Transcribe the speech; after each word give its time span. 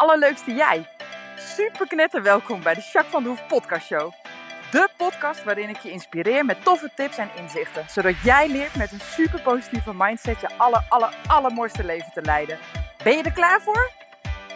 allerleukste 0.00 0.54
jij. 0.54 0.86
Super 1.36 1.86
knetter 1.86 2.22
welkom 2.22 2.62
bij 2.62 2.74
de 2.74 2.80
Jacques 2.92 3.12
van 3.12 3.22
de 3.22 3.28
Hoef 3.28 3.46
podcast 3.46 3.86
show. 3.86 4.12
De 4.70 4.88
podcast 4.96 5.44
waarin 5.44 5.68
ik 5.68 5.78
je 5.78 5.90
inspireer 5.90 6.44
met 6.44 6.64
toffe 6.64 6.90
tips 6.94 7.18
en 7.18 7.28
inzichten. 7.38 7.84
Zodat 7.88 8.14
jij 8.24 8.48
leert 8.48 8.76
met 8.76 8.92
een 8.92 9.00
super 9.00 9.40
positieve 9.40 9.92
mindset 9.96 10.40
je 10.40 10.48
aller, 10.56 10.84
aller, 10.88 11.14
allermooiste 11.26 11.84
leven 11.84 12.12
te 12.14 12.22
leiden. 12.22 12.58
Ben 13.04 13.16
je 13.16 13.22
er 13.22 13.32
klaar 13.32 13.60
voor? 13.64 13.90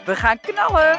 We 0.04 0.16
gaan 0.16 0.40
knallen! 0.40 0.98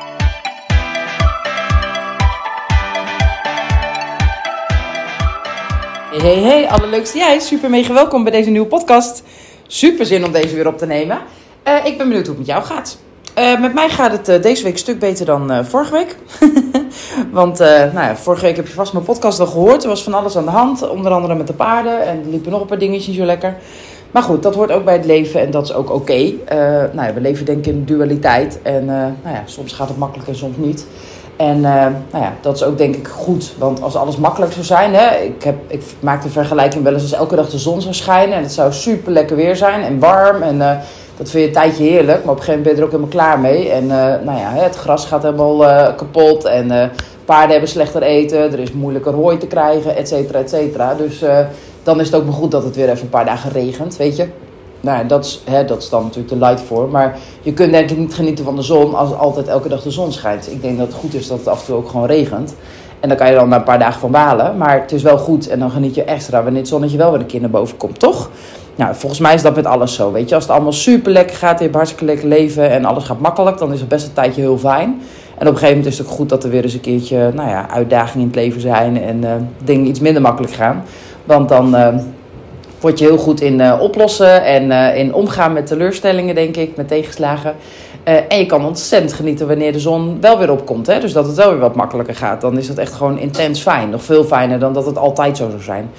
Hey, 6.09 6.19
hey, 6.19 6.41
hey, 6.41 6.69
allerleukste 6.69 7.17
jij. 7.17 7.39
Super 7.39 7.69
mega 7.69 7.93
welkom 7.93 8.23
bij 8.23 8.31
deze 8.31 8.49
nieuwe 8.49 8.67
podcast. 8.67 9.23
Super 9.67 10.05
zin 10.05 10.25
om 10.25 10.31
deze 10.31 10.55
weer 10.55 10.67
op 10.67 10.77
te 10.77 10.85
nemen. 10.85 11.21
Uh, 11.67 11.85
ik 11.85 11.97
ben 11.97 12.07
benieuwd 12.07 12.27
hoe 12.27 12.37
het 12.37 12.47
met 12.47 12.55
jou 12.55 12.63
gaat. 12.63 13.03
Uh, 13.39 13.59
met 13.59 13.73
mij 13.73 13.89
gaat 13.89 14.11
het 14.11 14.29
uh, 14.29 14.41
deze 14.41 14.63
week 14.63 14.73
een 14.73 14.79
stuk 14.79 14.99
beter 14.99 15.25
dan 15.25 15.65
vorige 15.65 15.91
week. 15.91 16.15
Want 17.31 17.59
nou 17.59 17.93
ja, 17.93 18.15
vorige 18.15 18.45
week 18.45 18.55
heb 18.55 18.67
je 18.67 18.73
vast 18.73 18.93
mijn 18.93 19.05
podcast 19.05 19.39
al 19.39 19.47
gehoord. 19.47 19.83
Er 19.83 19.89
was 19.89 20.03
van 20.03 20.13
alles 20.13 20.37
aan 20.37 20.45
de 20.45 20.51
hand. 20.51 20.89
Onder 20.89 21.11
andere 21.11 21.35
met 21.35 21.47
de 21.47 21.53
paarden. 21.53 22.01
En 22.05 22.19
er 22.19 22.29
liepen 22.29 22.51
nog 22.51 22.61
een 22.61 22.67
paar 22.67 22.77
dingetjes 22.77 23.15
zo 23.15 23.25
lekker. 23.25 23.55
Maar 24.11 24.23
goed, 24.23 24.43
dat 24.43 24.55
hoort 24.55 24.71
ook 24.71 24.85
bij 24.85 24.93
het 24.93 25.05
leven 25.05 25.41
en 25.41 25.51
dat 25.51 25.63
is 25.63 25.73
ook 25.73 25.91
oké. 25.91 26.33
Nou 26.93 27.07
ja, 27.07 27.13
we 27.13 27.21
leven 27.21 27.45
denk 27.45 27.57
ik 27.57 27.73
in 27.73 27.85
dualiteit. 27.85 28.59
En 28.61 28.85
nou 28.85 29.13
ja, 29.23 29.43
soms 29.45 29.73
gaat 29.73 29.87
het 29.87 29.97
makkelijk 29.97 30.27
en 30.27 30.35
soms 30.35 30.57
niet. 30.57 30.85
En 31.35 31.57
uh, 31.57 31.63
nou 32.11 32.23
ja, 32.23 32.33
dat 32.41 32.55
is 32.55 32.63
ook 32.63 32.77
denk 32.77 32.95
ik 32.95 33.07
goed. 33.07 33.53
Want 33.57 33.81
als 33.81 33.95
alles 33.95 34.17
makkelijk 34.17 34.51
zou 34.51 34.65
zijn. 34.65 34.93
Hè, 34.93 35.15
ik, 35.15 35.43
heb, 35.43 35.55
ik 35.67 35.81
maak 35.99 36.23
de 36.23 36.29
vergelijking 36.29 36.83
wel 36.83 36.93
eens 36.93 37.01
als 37.01 37.13
elke 37.13 37.35
dag 37.35 37.49
de 37.49 37.57
zon 37.57 37.81
zou 37.81 37.93
schijnen. 37.93 38.35
En 38.35 38.43
het 38.43 38.53
zou 38.53 38.73
super 38.73 39.11
lekker 39.11 39.35
weer 39.35 39.55
zijn 39.55 39.81
en 39.81 39.99
warm. 39.99 40.41
En 40.41 40.55
uh, 40.55 40.71
dat 41.17 41.29
vind 41.29 41.43
je 41.43 41.47
een 41.47 41.53
tijdje 41.53 41.83
heerlijk. 41.83 42.23
Maar 42.23 42.33
op 42.33 42.39
een 42.39 42.43
gegeven 42.43 42.53
moment 42.53 42.63
ben 42.63 42.71
je 42.73 42.79
er 42.79 42.83
ook 42.83 42.91
helemaal 42.91 43.09
klaar 43.09 43.39
mee. 43.39 43.69
En 43.69 43.83
uh, 43.83 44.25
nou 44.25 44.39
ja, 44.39 44.49
het 44.49 44.75
gras 44.75 45.05
gaat 45.05 45.23
helemaal 45.23 45.93
kapot. 45.93 46.45
En 46.45 46.91
paarden 47.25 47.51
hebben 47.51 47.69
slechter 47.69 48.01
eten. 48.01 48.39
Er 48.39 48.59
is 48.59 48.71
moeilijker 48.71 49.13
hooi 49.13 49.37
te 49.37 49.47
krijgen, 49.47 49.95
et 49.95 50.07
cetera, 50.07 50.39
et 50.39 50.49
cetera. 50.49 50.93
Dus 50.93 51.23
dan 51.83 51.99
is 51.99 52.05
het 52.05 52.15
ook 52.15 52.25
maar 52.25 52.33
goed 52.33 52.51
dat 52.51 52.63
het 52.63 52.75
weer 52.75 52.89
even 52.89 53.03
een 53.03 53.09
paar 53.09 53.25
dagen 53.25 53.51
regent, 53.51 53.97
weet 53.97 54.15
je 54.15 54.27
nou, 54.85 55.07
dat 55.07 55.25
is, 55.25 55.41
hè, 55.43 55.65
dat 55.65 55.81
is 55.81 55.89
dan 55.89 56.03
natuurlijk 56.03 56.29
de 56.29 56.39
light 56.39 56.61
voor. 56.61 56.89
Maar 56.89 57.17
je 57.41 57.53
kunt 57.53 57.71
denk 57.71 57.89
ik 57.89 57.97
niet 57.97 58.13
genieten 58.13 58.45
van 58.45 58.55
de 58.55 58.61
zon 58.61 58.95
als 58.95 59.13
altijd 59.13 59.47
elke 59.47 59.69
dag 59.69 59.81
de 59.81 59.91
zon 59.91 60.11
schijnt. 60.11 60.51
Ik 60.51 60.61
denk 60.61 60.77
dat 60.77 60.87
het 60.87 60.95
goed 60.95 61.13
is 61.13 61.27
dat 61.27 61.37
het 61.37 61.47
af 61.47 61.59
en 61.59 61.65
toe 61.65 61.75
ook 61.75 61.89
gewoon 61.89 62.05
regent. 62.05 62.55
En 62.99 63.09
dan 63.09 63.17
kan 63.17 63.29
je 63.29 63.35
dan 63.35 63.49
na 63.49 63.55
een 63.55 63.63
paar 63.63 63.79
dagen 63.79 63.99
van 63.99 64.11
balen. 64.11 64.57
Maar 64.57 64.81
het 64.81 64.91
is 64.91 65.03
wel 65.03 65.17
goed 65.17 65.47
en 65.47 65.59
dan 65.59 65.71
geniet 65.71 65.95
je 65.95 66.03
extra 66.03 66.43
wanneer 66.43 66.61
het 66.61 66.69
zonnetje 66.69 66.97
wel 66.97 67.11
weer 67.11 67.19
een 67.19 67.25
keer 67.25 67.41
naar 67.41 67.49
boven 67.49 67.77
komt, 67.77 67.99
toch? 67.99 68.29
Nou, 68.75 68.95
volgens 68.95 69.21
mij 69.21 69.33
is 69.33 69.41
dat 69.41 69.55
met 69.55 69.65
alles 69.65 69.93
zo. 69.93 70.11
Weet 70.11 70.29
je, 70.29 70.35
als 70.35 70.43
het 70.43 70.53
allemaal 70.53 70.71
super 70.71 71.11
lekker 71.11 71.35
gaat, 71.35 71.57
je 71.57 71.63
hebt 71.63 71.75
hartstikke 71.75 72.05
lekker 72.05 72.27
leven 72.27 72.69
en 72.69 72.85
alles 72.85 73.03
gaat 73.03 73.19
makkelijk, 73.19 73.57
dan 73.57 73.73
is 73.73 73.79
het 73.79 73.89
best 73.89 74.07
een 74.07 74.13
tijdje 74.13 74.41
heel 74.41 74.57
fijn. 74.57 75.01
En 75.37 75.47
op 75.47 75.53
een 75.53 75.59
gegeven 75.59 75.67
moment 75.67 75.85
is 75.85 75.97
het 75.97 76.07
ook 76.07 76.13
goed 76.13 76.29
dat 76.29 76.43
er 76.43 76.49
weer 76.49 76.63
eens 76.63 76.73
een 76.73 76.81
keertje 76.81 77.31
nou 77.33 77.49
ja, 77.49 77.69
uitdagingen 77.69 78.21
in 78.21 78.27
het 78.27 78.35
leven 78.35 78.61
zijn 78.61 79.01
en 79.01 79.23
uh, 79.23 79.31
dingen 79.63 79.87
iets 79.87 79.99
minder 79.99 80.21
makkelijk 80.21 80.53
gaan. 80.53 80.83
Want 81.23 81.49
dan, 81.49 81.75
uh, 81.75 81.87
word 82.79 82.99
je 82.99 83.05
heel 83.05 83.17
goed 83.17 83.41
in 83.41 83.59
uh, 83.59 83.77
oplossen 83.81 84.43
en 84.43 84.95
in 84.95 85.13
omgaan 85.13 85.53
met 85.53 85.67
teleurstellingen, 85.67 86.35
denk 86.35 86.57
ik, 86.57 86.75
met 86.75 86.87
tegenslagen. 86.87 87.55
Uh, 88.07 88.13
en 88.27 88.37
je 88.37 88.45
kan 88.45 88.65
ontzettend 88.65 89.13
genieten 89.13 89.47
wanneer 89.47 89.73
de 89.73 89.79
zon 89.79 90.17
wel 90.21 90.37
weer 90.37 90.51
opkomt. 90.51 90.87
Hè? 90.87 90.99
Dus 90.99 91.13
dat 91.13 91.27
het 91.27 91.35
wel 91.35 91.49
weer 91.49 91.59
wat 91.59 91.75
makkelijker 91.75 92.15
gaat. 92.15 92.41
Dan 92.41 92.57
is 92.57 92.67
dat 92.67 92.77
echt 92.77 92.93
gewoon 92.93 93.19
intens 93.19 93.59
fijn. 93.59 93.89
Nog 93.89 94.03
veel 94.03 94.23
fijner 94.23 94.59
dan 94.59 94.73
dat 94.73 94.85
het 94.85 94.97
altijd 94.97 95.37
zo 95.37 95.49
zou 95.49 95.61
zijn. 95.61 95.89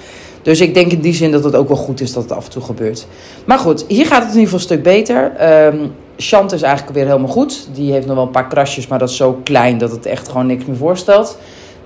Dus 0.41 0.61
ik 0.61 0.73
denk 0.73 0.91
in 0.91 1.01
die 1.01 1.13
zin 1.13 1.31
dat 1.31 1.43
het 1.43 1.55
ook 1.55 1.67
wel 1.67 1.77
goed 1.77 2.01
is 2.01 2.13
dat 2.13 2.23
het 2.23 2.31
af 2.31 2.45
en 2.45 2.51
toe 2.51 2.61
gebeurt. 2.61 3.07
Maar 3.45 3.59
goed, 3.59 3.85
hier 3.87 4.05
gaat 4.05 4.23
het 4.23 4.33
in 4.33 4.39
ieder 4.39 4.43
geval 4.43 4.59
een 4.59 4.65
stuk 4.65 4.83
beter. 4.83 5.31
Um, 5.65 5.91
Chant 6.17 6.51
is 6.51 6.61
eigenlijk 6.61 6.95
weer 6.95 7.05
helemaal 7.05 7.27
goed. 7.27 7.67
Die 7.73 7.91
heeft 7.91 8.05
nog 8.05 8.15
wel 8.15 8.25
een 8.25 8.31
paar 8.31 8.47
krasjes, 8.47 8.87
maar 8.87 8.99
dat 8.99 9.09
is 9.09 9.15
zo 9.15 9.39
klein 9.43 9.77
dat 9.77 9.91
het 9.91 10.05
echt 10.05 10.27
gewoon 10.27 10.45
niks 10.45 10.65
meer 10.65 10.77
voorstelt. 10.77 11.37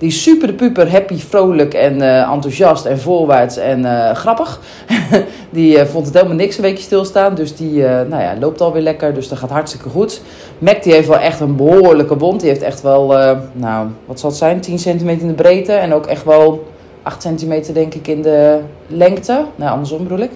Die 0.02 0.10
super 0.10 0.52
puper, 0.52 0.90
happy, 0.90 1.18
vrolijk 1.18 1.74
en 1.74 1.96
uh, 1.96 2.30
enthousiast 2.30 2.84
en 2.84 3.00
voorwaarts 3.00 3.56
en 3.56 3.80
uh, 3.80 4.10
grappig. 4.14 4.60
die 5.50 5.76
uh, 5.76 5.84
vond 5.84 6.06
het 6.06 6.14
helemaal 6.14 6.36
niks 6.36 6.56
een 6.56 6.62
weekje 6.62 6.82
stilstaan. 6.82 7.34
Dus 7.34 7.56
die 7.56 7.82
nou 7.82 8.22
ja, 8.22 8.36
loopt 8.40 8.60
alweer 8.60 8.82
lekker. 8.82 9.14
Dus 9.14 9.28
dat 9.28 9.38
gaat 9.38 9.50
hartstikke 9.50 9.88
goed. 9.88 10.22
Mac 10.58 10.82
die 10.82 10.92
heeft 10.92 11.08
wel 11.08 11.18
echt 11.18 11.40
een 11.40 11.56
behoorlijke 11.56 12.16
wond. 12.16 12.40
Die 12.40 12.48
heeft 12.48 12.62
echt 12.62 12.82
wel, 12.82 13.06
nou, 13.52 13.88
wat 14.06 14.20
zal 14.20 14.28
het 14.30 14.38
zijn? 14.38 14.60
10 14.60 14.78
centimeter 14.78 15.22
in 15.22 15.28
de 15.28 15.42
breedte. 15.42 15.72
En 15.72 15.94
ook 15.94 16.06
echt 16.06 16.24
wel 16.24 16.66
8 17.02 17.22
centimeter 17.22 17.74
denk 17.74 17.94
ik 17.94 18.08
in 18.08 18.22
de 18.22 18.58
lengte. 18.86 19.44
Nou, 19.56 19.70
andersom 19.70 20.02
bedoel 20.02 20.18
ik. 20.18 20.30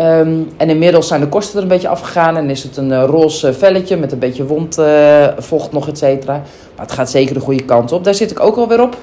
Um, 0.00 0.48
en 0.56 0.70
inmiddels 0.70 1.08
zijn 1.08 1.20
de 1.20 1.28
kosten 1.28 1.56
er 1.56 1.62
een 1.62 1.68
beetje 1.68 1.88
afgegaan 1.88 2.36
en 2.36 2.50
is 2.50 2.62
het 2.62 2.76
een 2.76 2.90
uh, 2.90 3.04
roze 3.04 3.52
velletje 3.52 3.96
met 3.96 4.12
een 4.12 4.18
beetje 4.18 4.46
wondvocht 4.46 5.66
uh, 5.66 5.72
nog, 5.72 5.88
et 5.88 5.98
cetera. 5.98 6.32
Maar 6.76 6.86
het 6.86 6.92
gaat 6.92 7.10
zeker 7.10 7.34
de 7.34 7.40
goede 7.40 7.64
kant 7.64 7.92
op. 7.92 8.04
Daar 8.04 8.14
zit 8.14 8.30
ik 8.30 8.40
ook 8.40 8.56
alweer 8.56 8.82
op. 8.82 8.96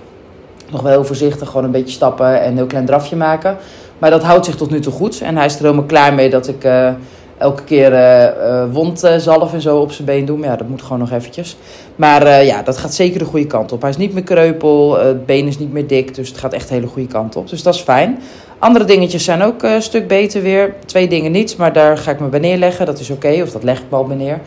Nog 0.72 0.82
wel 0.82 0.92
heel 0.92 1.06
voorzichtig, 1.06 1.48
gewoon 1.48 1.64
een 1.64 1.72
beetje 1.72 1.94
stappen 1.94 2.42
en 2.42 2.50
een 2.50 2.56
heel 2.56 2.66
klein 2.66 2.86
drafje 2.86 3.16
maken. 3.16 3.58
Maar 3.98 4.10
dat 4.10 4.24
houdt 4.24 4.46
zich 4.46 4.56
tot 4.56 4.70
nu 4.70 4.80
toe 4.80 4.94
goed. 4.94 5.22
En 5.22 5.38
hij 5.38 5.46
is 5.46 5.56
er 5.56 5.62
helemaal 5.62 5.84
klaar 5.84 6.14
mee 6.14 6.30
dat 6.30 6.48
ik 6.48 6.64
uh, 6.64 6.90
elke 7.38 7.64
keer 7.64 8.34
wondzalf 8.72 9.54
en 9.54 9.62
zo 9.62 9.78
op 9.78 9.92
zijn 9.92 10.06
been 10.06 10.26
doe. 10.26 10.38
Maar 10.38 10.50
ja, 10.50 10.56
dat 10.56 10.68
moet 10.68 10.82
gewoon 10.82 11.00
nog 11.00 11.12
eventjes. 11.12 11.58
Maar 11.96 12.44
ja, 12.44 12.62
dat 12.62 12.78
gaat 12.78 12.94
zeker 12.94 13.20
de 13.20 13.26
goede 13.26 13.48
kant 13.48 13.72
op. 13.72 13.82
Hij 13.82 13.90
is 13.90 13.98
niet 13.98 14.14
meer 14.14 14.24
kreupel, 14.24 15.00
het 15.00 15.26
been 15.26 15.48
is 15.48 15.60
niet 15.60 15.74
meer 15.74 15.88
dik. 15.88 16.16
Dus 16.16 16.30
het 16.30 16.38
gaat 16.38 16.54
echt 16.54 16.68
de 16.68 16.74
hele 16.74 16.88
goede 16.88 17.08
kant 17.08 17.36
op. 17.36 17.50
Dus 17.50 17.64
dat 17.64 17.76
is 17.76 17.82
fijn. 17.82 18.20
Andere 18.66 18.86
dingetjes 18.86 19.24
zijn 19.24 19.42
ook 19.42 19.64
een 19.64 19.82
stuk 19.82 20.08
beter 20.08 20.42
weer. 20.42 20.74
Twee 20.86 21.08
dingen 21.08 21.32
niet, 21.32 21.58
maar 21.58 21.74
daar 21.74 21.98
ga 21.98 22.12
ik 22.12 22.20
me 22.20 22.28
bij 22.28 22.40
neerleggen. 22.40 22.86
Dat 22.86 23.00
is 23.00 23.10
oké, 23.10 23.42
of 23.42 23.52
dat 23.52 23.64
leg 23.64 23.80
ik 23.80 23.86
me 23.90 23.98
al 23.98 24.06
bij 24.06 24.16
neer. 24.16 24.40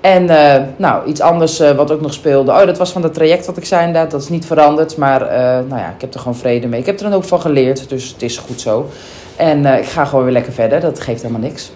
En 0.00 0.22
uh, 0.22 0.54
nou, 0.76 1.06
iets 1.06 1.20
anders 1.20 1.60
uh, 1.60 1.70
wat 1.70 1.90
ook 1.90 2.00
nog 2.00 2.12
speelde. 2.12 2.50
Oh, 2.52 2.66
dat 2.66 2.78
was 2.78 2.92
van 2.92 3.02
het 3.02 3.14
traject 3.14 3.46
wat 3.46 3.56
ik 3.56 3.64
zei 3.64 3.86
inderdaad. 3.86 4.10
Dat 4.10 4.22
is 4.22 4.28
niet 4.28 4.46
veranderd, 4.46 4.96
maar 4.96 5.20
nou 5.68 5.80
ja, 5.80 5.92
ik 5.94 6.00
heb 6.00 6.14
er 6.14 6.20
gewoon 6.20 6.36
vrede 6.36 6.66
mee. 6.66 6.80
Ik 6.80 6.86
heb 6.86 7.00
er 7.00 7.06
een 7.06 7.12
hoop 7.12 7.24
van 7.24 7.40
geleerd, 7.40 7.88
dus 7.88 8.08
het 8.08 8.22
is 8.22 8.38
goed 8.38 8.60
zo. 8.60 8.88
En 9.36 9.66
ik 9.66 9.86
ga 9.86 10.04
gewoon 10.04 10.24
weer 10.24 10.32
lekker 10.32 10.52
verder, 10.52 10.80
dat 10.80 11.00
geeft 11.00 11.22
helemaal 11.22 11.48
niks. 11.48 11.72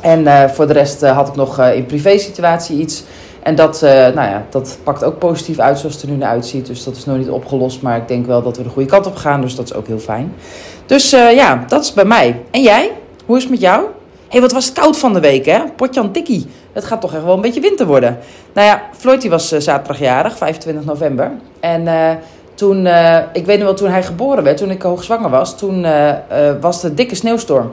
En 0.00 0.50
voor 0.50 0.66
de 0.66 0.72
rest 0.72 1.00
had 1.00 1.28
ik 1.28 1.34
nog 1.34 1.60
in 1.60 1.86
privé 1.86 2.18
situatie 2.18 2.78
iets. 2.78 3.04
En 3.48 3.54
dat, 3.54 3.82
uh, 3.82 3.90
nou 3.90 4.14
ja, 4.14 4.46
dat 4.50 4.78
pakt 4.82 5.04
ook 5.04 5.18
positief 5.18 5.58
uit 5.58 5.78
zoals 5.78 5.94
het 5.94 6.02
er 6.02 6.10
nu 6.10 6.16
naar 6.16 6.30
uitziet. 6.30 6.66
Dus 6.66 6.84
dat 6.84 6.96
is 6.96 7.04
nog 7.04 7.16
niet 7.16 7.28
opgelost. 7.28 7.82
Maar 7.82 7.96
ik 7.96 8.08
denk 8.08 8.26
wel 8.26 8.42
dat 8.42 8.56
we 8.56 8.62
de 8.62 8.68
goede 8.68 8.88
kant 8.88 9.06
op 9.06 9.16
gaan. 9.16 9.40
Dus 9.40 9.54
dat 9.54 9.64
is 9.64 9.74
ook 9.74 9.86
heel 9.86 9.98
fijn. 9.98 10.34
Dus 10.86 11.14
uh, 11.14 11.34
ja, 11.34 11.64
dat 11.68 11.84
is 11.84 11.92
bij 11.92 12.04
mij. 12.04 12.40
En 12.50 12.62
jij? 12.62 12.92
Hoe 13.26 13.36
is 13.36 13.42
het 13.42 13.52
met 13.52 13.60
jou? 13.60 13.80
Hé, 13.82 13.88
hey, 14.28 14.40
wat 14.40 14.52
was 14.52 14.64
het 14.64 14.74
koud 14.74 14.98
van 14.98 15.12
de 15.12 15.20
week, 15.20 15.46
hè? 15.46 15.60
Potjan 15.76 16.12
tikkie. 16.12 16.46
Het 16.72 16.84
gaat 16.84 17.00
toch 17.00 17.14
echt 17.14 17.24
wel 17.24 17.34
een 17.34 17.40
beetje 17.40 17.60
winter 17.60 17.86
worden. 17.86 18.18
Nou 18.52 18.66
ja, 18.66 18.82
Floyd 18.96 19.28
was 19.28 19.52
uh, 19.52 19.60
zaterdag 19.60 19.98
jarig, 19.98 20.36
25 20.36 20.84
november. 20.84 21.32
En 21.60 21.86
toen, 22.58 22.86
uh, 22.86 23.18
ik 23.32 23.46
weet 23.46 23.56
nog 23.56 23.66
wel, 23.66 23.76
toen 23.76 23.90
hij 23.90 24.02
geboren 24.02 24.44
werd, 24.44 24.56
toen 24.56 24.70
ik 24.70 24.82
hoogzwanger 24.82 25.30
was, 25.30 25.58
toen 25.58 25.84
uh, 25.84 26.08
uh, 26.08 26.14
was 26.60 26.82
er 26.82 26.94
dikke 26.94 27.14
sneeuwstorm. 27.14 27.72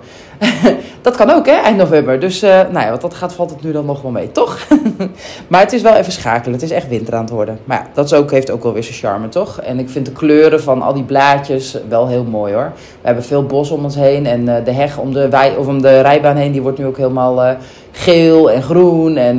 dat 1.01 1.15
kan 1.15 1.29
ook, 1.29 1.45
hè, 1.45 1.51
eind 1.51 1.77
november. 1.77 2.19
Dus, 2.19 2.41
nou 2.41 2.79
ja, 2.79 2.89
wat 2.89 3.01
dat 3.01 3.13
gaat, 3.13 3.33
valt 3.33 3.49
het 3.49 3.63
nu 3.63 3.71
dan 3.71 3.85
nog 3.85 4.01
wel 4.01 4.11
mee, 4.11 4.31
toch? 4.31 4.67
maar 5.49 5.59
het 5.61 5.73
is 5.73 5.81
wel 5.81 5.93
even 5.93 6.11
schakelen. 6.11 6.53
Het 6.53 6.63
is 6.63 6.71
echt 6.71 6.87
winter 6.87 7.13
aan 7.13 7.21
het 7.21 7.29
worden. 7.29 7.59
Maar 7.63 7.77
ja, 7.77 7.87
dat 7.93 8.13
ook, 8.13 8.31
heeft 8.31 8.51
ook 8.51 8.63
wel 8.63 8.73
weer 8.73 8.83
zijn 8.83 8.95
charme, 8.95 9.29
toch? 9.29 9.61
En 9.61 9.79
ik 9.79 9.89
vind 9.89 10.05
de 10.05 10.11
kleuren 10.11 10.61
van 10.61 10.81
al 10.81 10.93
die 10.93 11.03
blaadjes 11.03 11.77
wel 11.89 12.07
heel 12.07 12.23
mooi, 12.23 12.53
hoor. 12.53 12.71
We 12.75 13.05
hebben 13.07 13.23
veel 13.23 13.45
bos 13.45 13.69
om 13.69 13.83
ons 13.83 13.95
heen. 13.95 14.25
En 14.25 14.45
de 14.45 14.71
heg 14.71 14.97
om 14.97 15.13
de, 15.13 15.53
of 15.57 15.67
om 15.67 15.81
de 15.81 16.01
rijbaan 16.01 16.35
heen, 16.35 16.51
die 16.51 16.61
wordt 16.61 16.77
nu 16.77 16.85
ook 16.85 16.97
helemaal 16.97 17.57
geel 17.91 18.51
en 18.51 18.63
groen. 18.63 19.17
En 19.17 19.37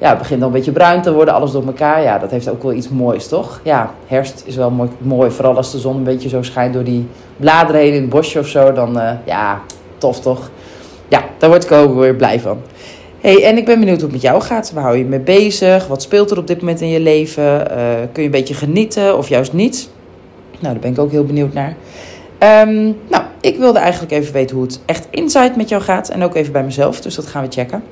ja, 0.00 0.08
het 0.08 0.18
begint 0.18 0.40
al 0.40 0.46
een 0.46 0.52
beetje 0.52 0.72
bruin 0.72 1.02
te 1.02 1.12
worden, 1.12 1.34
alles 1.34 1.52
door 1.52 1.66
elkaar. 1.66 2.02
Ja, 2.02 2.18
dat 2.18 2.30
heeft 2.30 2.48
ook 2.48 2.62
wel 2.62 2.72
iets 2.72 2.88
moois, 2.88 3.28
toch? 3.28 3.60
Ja, 3.64 3.94
herfst 4.06 4.42
is 4.46 4.56
wel 4.56 4.70
mooi, 4.70 4.90
mooi 4.98 5.30
vooral 5.30 5.56
als 5.56 5.72
de 5.72 5.78
zon 5.78 5.96
een 5.96 6.04
beetje 6.04 6.28
zo 6.28 6.42
schijnt 6.42 6.74
door 6.74 6.84
die 6.84 7.06
bladeren 7.36 7.86
in 7.86 7.92
het 7.92 8.08
bosje 8.08 8.38
of 8.38 8.46
zo. 8.46 8.72
Dan, 8.72 8.96
uh, 8.96 9.10
ja, 9.24 9.60
tof 9.98 10.20
toch? 10.20 10.50
Ja, 11.08 11.24
daar 11.38 11.50
word 11.50 11.64
ik 11.64 11.72
ook 11.72 11.94
weer 11.94 12.14
blij 12.14 12.40
van. 12.40 12.58
hey, 13.20 13.44
en 13.44 13.56
ik 13.56 13.64
ben 13.64 13.78
benieuwd 13.78 14.00
hoe 14.00 14.04
het 14.04 14.12
met 14.12 14.22
jou 14.22 14.42
gaat. 14.42 14.72
Waar 14.72 14.82
hou 14.82 14.96
je 14.96 15.04
mee 15.04 15.20
bezig? 15.20 15.86
Wat 15.86 16.02
speelt 16.02 16.30
er 16.30 16.38
op 16.38 16.46
dit 16.46 16.60
moment 16.60 16.80
in 16.80 16.88
je 16.88 17.00
leven? 17.00 17.42
Uh, 17.42 17.76
kun 18.12 18.22
je 18.22 18.28
een 18.28 18.30
beetje 18.30 18.54
genieten 18.54 19.18
of 19.18 19.28
juist 19.28 19.52
niet? 19.52 19.90
Nou, 20.50 20.72
daar 20.72 20.82
ben 20.82 20.92
ik 20.92 20.98
ook 20.98 21.10
heel 21.10 21.24
benieuwd 21.24 21.52
naar. 21.52 21.76
Um, 22.66 22.96
nou, 23.08 23.22
ik 23.40 23.58
wilde 23.58 23.78
eigenlijk 23.78 24.12
even 24.12 24.32
weten 24.32 24.56
hoe 24.56 24.64
het 24.64 24.80
echt 24.86 25.08
inside 25.10 25.52
met 25.56 25.68
jou 25.68 25.82
gaat. 25.82 26.08
En 26.08 26.22
ook 26.22 26.34
even 26.34 26.52
bij 26.52 26.64
mezelf, 26.64 27.00
dus 27.00 27.14
dat 27.14 27.26
gaan 27.26 27.42
we 27.42 27.50
checken. 27.50 27.82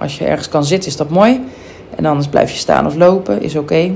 Als 0.00 0.18
je 0.18 0.24
ergens 0.24 0.48
kan 0.48 0.64
zitten, 0.64 0.90
is 0.90 0.96
dat 0.96 1.10
mooi. 1.10 1.40
En 1.96 2.06
anders 2.06 2.28
blijf 2.28 2.50
je 2.50 2.56
staan 2.56 2.86
of 2.86 2.94
lopen, 2.94 3.42
is 3.42 3.56
oké. 3.56 3.94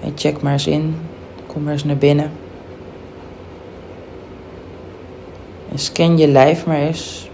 En 0.00 0.12
check 0.14 0.42
maar 0.42 0.52
eens 0.52 0.66
in. 0.66 0.96
Kom 1.46 1.62
maar 1.62 1.72
eens 1.72 1.84
naar 1.84 1.96
binnen. 1.96 2.30
En 5.72 5.78
scan 5.78 6.18
je 6.18 6.28
lijf 6.28 6.66
maar 6.66 6.78
eens. 6.78 7.30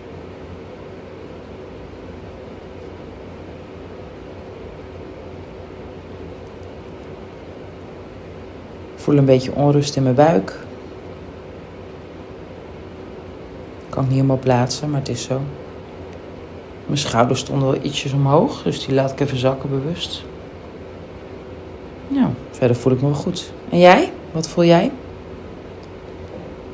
Voel 8.94 9.16
een 9.16 9.25
beetje 9.25 9.54
onrust 9.54 9.96
in 9.96 10.02
mijn 10.02 10.14
buik. 10.14 10.58
Kan 13.88 14.02
ik 14.02 14.08
niet 14.08 14.19
helemaal 14.19 14.38
plaatsen, 14.38 14.90
maar 14.90 15.00
het 15.00 15.08
is 15.08 15.22
zo. 15.22 15.40
Mijn 16.90 17.02
schouders 17.02 17.40
stonden 17.40 17.70
wel 17.70 17.78
ietsjes 17.82 18.12
omhoog, 18.12 18.62
dus 18.62 18.87
die 18.87 18.94
laat 18.94 19.10
ik 19.10 19.20
even 19.20 19.38
zakken 19.38 19.70
bewust. 19.70 20.22
Ja, 22.08 22.31
verder 22.50 22.76
voel 22.76 22.92
ik 22.92 23.00
me 23.00 23.06
wel 23.06 23.16
goed. 23.16 23.52
En 23.70 23.78
jij? 23.78 24.12
Wat 24.32 24.48
voel 24.48 24.64
jij? 24.64 24.90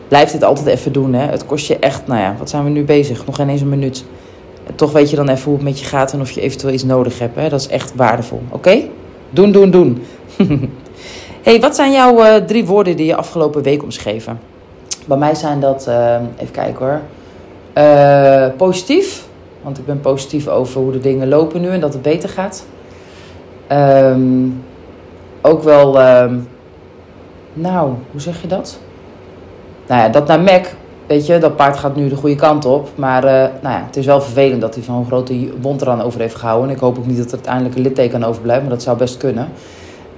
Blijf 0.08 0.30
dit 0.30 0.44
altijd 0.44 0.66
even 0.66 0.92
doen, 0.92 1.12
hè. 1.12 1.26
Het 1.26 1.46
kost 1.46 1.66
je 1.66 1.78
echt, 1.78 2.06
nou 2.06 2.20
ja, 2.20 2.34
wat 2.38 2.50
zijn 2.50 2.64
we 2.64 2.70
nu 2.70 2.84
bezig? 2.84 3.26
Nog 3.26 3.36
geen 3.36 3.48
eens 3.48 3.60
een 3.60 3.68
minuut. 3.68 4.04
En 4.66 4.74
toch 4.74 4.92
weet 4.92 5.10
je 5.10 5.16
dan 5.16 5.28
even 5.28 5.44
hoe 5.44 5.54
het 5.54 5.62
met 5.62 5.78
je 5.78 5.84
gaat 5.84 6.12
en 6.12 6.20
of 6.20 6.30
je 6.30 6.40
eventueel 6.40 6.72
iets 6.72 6.84
nodig 6.84 7.18
hebt, 7.18 7.36
hè. 7.36 7.48
Dat 7.48 7.60
is 7.60 7.68
echt 7.68 7.94
waardevol, 7.94 8.42
oké? 8.48 8.82
Doen, 9.30 9.52
doen, 9.52 9.70
doen. 9.70 10.02
hey, 11.42 11.60
wat 11.60 11.76
zijn 11.76 11.92
jouw 11.92 12.24
uh, 12.24 12.34
drie 12.34 12.66
woorden 12.66 12.96
die 12.96 13.06
je 13.06 13.16
afgelopen 13.16 13.62
week 13.62 13.82
omschreven? 13.82 14.40
Bij 15.06 15.18
mij 15.18 15.34
zijn 15.34 15.60
dat, 15.60 15.86
uh, 15.88 16.16
even 16.36 16.52
kijken 16.52 16.86
hoor. 16.86 17.00
Uh, 17.74 18.46
positief, 18.56 19.26
want 19.66 19.78
ik 19.78 19.86
ben 19.86 20.00
positief 20.00 20.48
over 20.48 20.80
hoe 20.80 20.92
de 20.92 21.00
dingen 21.00 21.28
lopen 21.28 21.60
nu 21.60 21.68
en 21.68 21.80
dat 21.80 21.92
het 21.92 22.02
beter 22.02 22.28
gaat. 22.28 22.66
Um, 23.72 24.64
ook 25.42 25.62
wel, 25.62 26.06
um, 26.06 26.48
nou, 27.52 27.92
hoe 28.10 28.20
zeg 28.20 28.42
je 28.42 28.48
dat? 28.48 28.78
Nou 29.86 30.00
ja, 30.00 30.08
dat 30.08 30.26
naar 30.26 30.40
Mac, 30.40 30.66
weet 31.06 31.26
je, 31.26 31.38
dat 31.38 31.56
paard 31.56 31.76
gaat 31.76 31.96
nu 31.96 32.08
de 32.08 32.16
goede 32.16 32.34
kant 32.34 32.64
op. 32.64 32.88
Maar 32.94 33.24
uh, 33.24 33.30
nou 33.30 33.74
ja, 33.74 33.82
het 33.86 33.96
is 33.96 34.06
wel 34.06 34.20
vervelend 34.20 34.60
dat 34.60 34.74
hij 34.74 34.84
van 34.84 34.94
een 34.94 35.06
grote 35.06 35.48
wond 35.60 35.82
eraan 35.82 36.02
over 36.02 36.20
heeft 36.20 36.34
gehouden. 36.34 36.68
En 36.68 36.74
ik 36.74 36.80
hoop 36.80 36.98
ook 36.98 37.06
niet 37.06 37.16
dat 37.16 37.26
er 37.26 37.34
uiteindelijk 37.34 37.74
een 37.74 37.82
litteken 37.82 38.22
aan 38.22 38.28
overblijft, 38.28 38.62
maar 38.62 38.70
dat 38.70 38.82
zou 38.82 38.96
best 38.96 39.16
kunnen. 39.16 39.48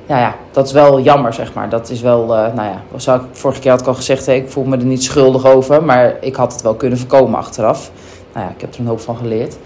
Ja, 0.06 0.18
ja, 0.18 0.34
dat 0.50 0.66
is 0.66 0.72
wel 0.72 1.00
jammer, 1.00 1.32
zeg 1.32 1.54
maar. 1.54 1.68
Dat 1.68 1.90
is 1.90 2.00
wel, 2.00 2.22
uh, 2.22 2.28
nou 2.28 2.68
ja, 2.68 2.82
zou 2.96 3.20
ik, 3.20 3.26
vorige 3.32 3.60
keer 3.60 3.70
had 3.70 3.80
ik 3.80 3.86
al 3.86 3.94
gezegd, 3.94 4.26
ik 4.26 4.50
voel 4.50 4.64
me 4.64 4.76
er 4.76 4.84
niet 4.84 5.04
schuldig 5.04 5.46
over. 5.46 5.84
Maar 5.84 6.16
ik 6.20 6.36
had 6.36 6.52
het 6.52 6.62
wel 6.62 6.74
kunnen 6.74 6.98
voorkomen 6.98 7.38
achteraf. 7.38 7.90
Nou 8.38 8.50
ja, 8.50 8.56
ik 8.56 8.60
heb 8.60 8.74
er 8.74 8.80
een 8.80 8.86
hoop 8.86 9.00
van 9.00 9.16
geleerd. 9.16 9.56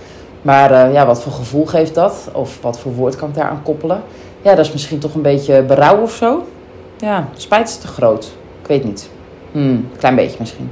Maar 0.42 0.70
uh, 0.70 0.92
ja, 0.92 1.06
wat 1.06 1.22
voor 1.22 1.32
gevoel 1.32 1.66
geeft 1.66 1.94
dat? 1.94 2.28
Of 2.32 2.60
wat 2.60 2.78
voor 2.78 2.92
woord 2.92 3.16
kan 3.16 3.28
ik 3.28 3.34
daar 3.34 3.48
aan 3.48 3.62
koppelen? 3.62 4.02
Ja, 4.42 4.54
dat 4.54 4.66
is 4.66 4.72
misschien 4.72 4.98
toch 4.98 5.14
een 5.14 5.22
beetje 5.22 5.62
berouw 5.62 6.02
of 6.02 6.12
zo. 6.12 6.46
Ja, 6.98 7.28
spijt 7.34 7.68
is 7.68 7.76
te 7.76 7.86
groot. 7.86 8.24
Ik 8.60 8.66
weet 8.66 8.84
niet. 8.84 9.10
Hmm, 9.52 9.88
klein 9.98 10.14
beetje 10.14 10.36
misschien. 10.38 10.70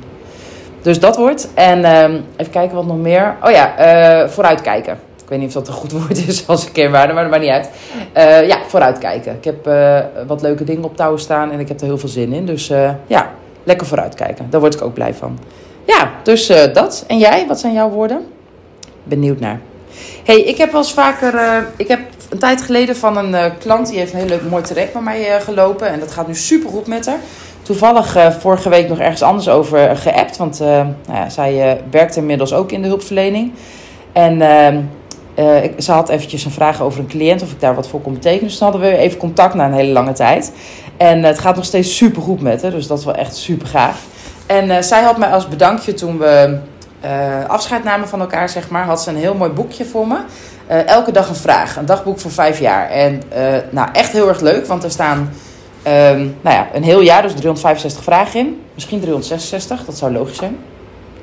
Dus 0.83 1.01
dat 1.01 1.17
wordt. 1.17 1.49
En 1.55 1.79
uh, 1.79 2.03
even 2.37 2.53
kijken 2.53 2.77
wat 2.77 2.87
nog 2.87 2.97
meer. 2.97 3.37
Oh 3.45 3.51
ja, 3.51 3.75
uh, 4.23 4.29
vooruitkijken. 4.29 4.93
Ik 5.23 5.29
weet 5.29 5.39
niet 5.39 5.49
of 5.49 5.55
dat 5.55 5.69
een 5.69 5.75
goed 5.75 5.93
woord 5.99 6.29
is 6.29 6.47
als 6.47 6.65
een 6.65 6.73
kernwaarde, 6.73 7.13
maar 7.13 7.23
dat 7.23 7.33
maakt 7.33 7.45
niet 7.45 7.53
uit. 7.53 7.71
Uh, 8.17 8.49
ja, 8.49 8.59
vooruitkijken. 8.67 9.35
Ik 9.35 9.45
heb 9.45 9.71
wat 10.27 10.43
leuke 10.43 10.65
dingen 10.65 10.85
op 10.85 10.97
touw 10.97 11.17
staan 11.17 11.51
en 11.51 11.61
ik 11.61 11.69
heb 11.69 11.81
er 11.81 11.87
heel 11.87 11.99
veel 11.99 12.09
zin 12.09 12.33
in. 12.33 12.47
Dus 12.47 12.73
ja, 13.07 13.31
lekker 13.63 13.87
vooruitkijken. 13.87 14.47
Daar 14.51 14.61
word 14.61 14.75
ik 14.75 14.83
ook 14.83 14.95
blij 14.95 15.15
van. 15.15 15.39
Ja, 15.91 16.11
dus 16.23 16.47
dat. 16.73 17.05
En 17.07 17.19
jij, 17.19 17.47
wat 17.47 17.61
zijn 17.61 17.73
jouw 17.73 17.89
woorden? 17.89 18.27
Benieuwd 19.05 19.41
naar. 19.41 19.61
hey, 20.25 20.41
ik 20.41 20.57
heb 20.57 20.73
wel 20.73 20.81
eens 20.81 20.93
vaker. 20.93 21.67
ik 21.77 21.89
heb 21.89 22.01
een 22.29 22.39
tijd 22.39 22.63
geleden 22.63 22.97
van 22.97 23.17
een 23.17 23.59
klant 23.59 23.89
die 23.89 23.99
heeft 23.99 24.13
een 24.13 24.19
heel 24.19 24.29
leuk 24.29 24.51
mooi 24.51 24.63
traject 24.63 24.93
bij 24.93 25.03
mij 25.03 25.41
gelopen. 25.41 25.89
En 25.89 26.01
dat 26.01 26.13
gaat 26.13 26.27
nu 26.27 26.35
super 26.35 26.71
goed 26.71 26.87
met 26.87 27.07
haar 27.07 27.19
toevallig 27.63 28.17
vorige 28.39 28.69
week 28.69 28.89
nog 28.89 28.99
ergens 28.99 29.23
anders 29.23 29.49
over 29.49 29.97
geappt. 29.97 30.37
Want 30.37 30.59
nou 30.59 30.95
ja, 31.13 31.29
zij 31.29 31.81
werkt 31.91 32.17
inmiddels 32.17 32.53
ook 32.53 32.73
in 32.73 32.83
de 32.83 32.89
hulpverlening. 32.89 33.53
En 34.13 34.43
ehm, 34.43 34.81
ze 35.79 35.93
had 35.93 36.09
eventjes 36.09 36.45
een 36.45 36.51
vraag 36.51 36.83
over 36.83 37.01
een 37.01 37.07
cliënt, 37.07 37.43
of 37.43 37.53
ik 37.53 37.61
daar 37.61 37.75
wat 37.75 37.89
voor 37.89 38.01
kon 38.01 38.13
betekenen. 38.13 38.49
Dus 38.49 38.59
dan 38.59 38.71
hadden 38.71 38.91
we 38.91 38.97
even 38.97 39.19
contact 39.19 39.55
na 39.55 39.67
een 39.67 39.73
hele 39.73 39.93
lange 39.93 40.13
tijd. 40.13 40.53
En 40.97 41.23
het 41.23 41.39
gaat 41.39 41.57
nog 41.57 41.65
steeds 41.65 41.97
super 41.97 42.23
goed 42.23 42.41
met 42.41 42.63
haar, 42.63 42.71
dus 42.71 42.87
dat 42.87 42.99
is 42.99 43.05
wel 43.05 43.15
echt 43.15 43.37
super 43.37 43.67
gaaf. 43.67 44.07
En 44.51 44.85
zij 44.85 45.03
had 45.03 45.19
mij 45.19 45.29
als 45.29 45.49
bedankje 45.49 45.95
toen 45.95 46.19
we 46.19 46.59
afscheid 47.47 47.85
namen 47.85 48.09
van 48.09 48.21
elkaar, 48.21 48.49
zeg 48.49 48.69
maar, 48.69 48.85
had 48.85 49.03
ze 49.03 49.11
een 49.11 49.17
heel 49.17 49.35
mooi 49.35 49.51
boekje 49.51 49.85
voor 49.85 50.07
me. 50.07 50.19
elke 50.87 51.13
dag 51.13 51.29
een 51.29 51.35
vraag, 51.35 51.77
een 51.77 51.87
dagboek 51.87 52.21
voor 52.21 52.31
vijf 52.31 52.59
jaar. 52.59 52.91
En 52.91 53.23
nou, 53.71 53.89
echt 53.93 54.13
heel 54.13 54.29
erg 54.29 54.41
leuk, 54.41 54.67
want 54.67 54.85
er 54.85 54.91
staan 54.91 55.31
Um, 55.87 56.37
nou 56.41 56.57
ja, 56.57 56.69
een 56.73 56.83
heel 56.83 57.01
jaar, 57.01 57.23
dus 57.23 57.33
365 57.33 58.03
vragen 58.05 58.41
in. 58.41 58.63
Misschien 58.75 59.01
366, 59.01 59.85
dat 59.85 59.99
zou 59.99 60.13
logisch 60.13 60.37
zijn. 60.37 60.59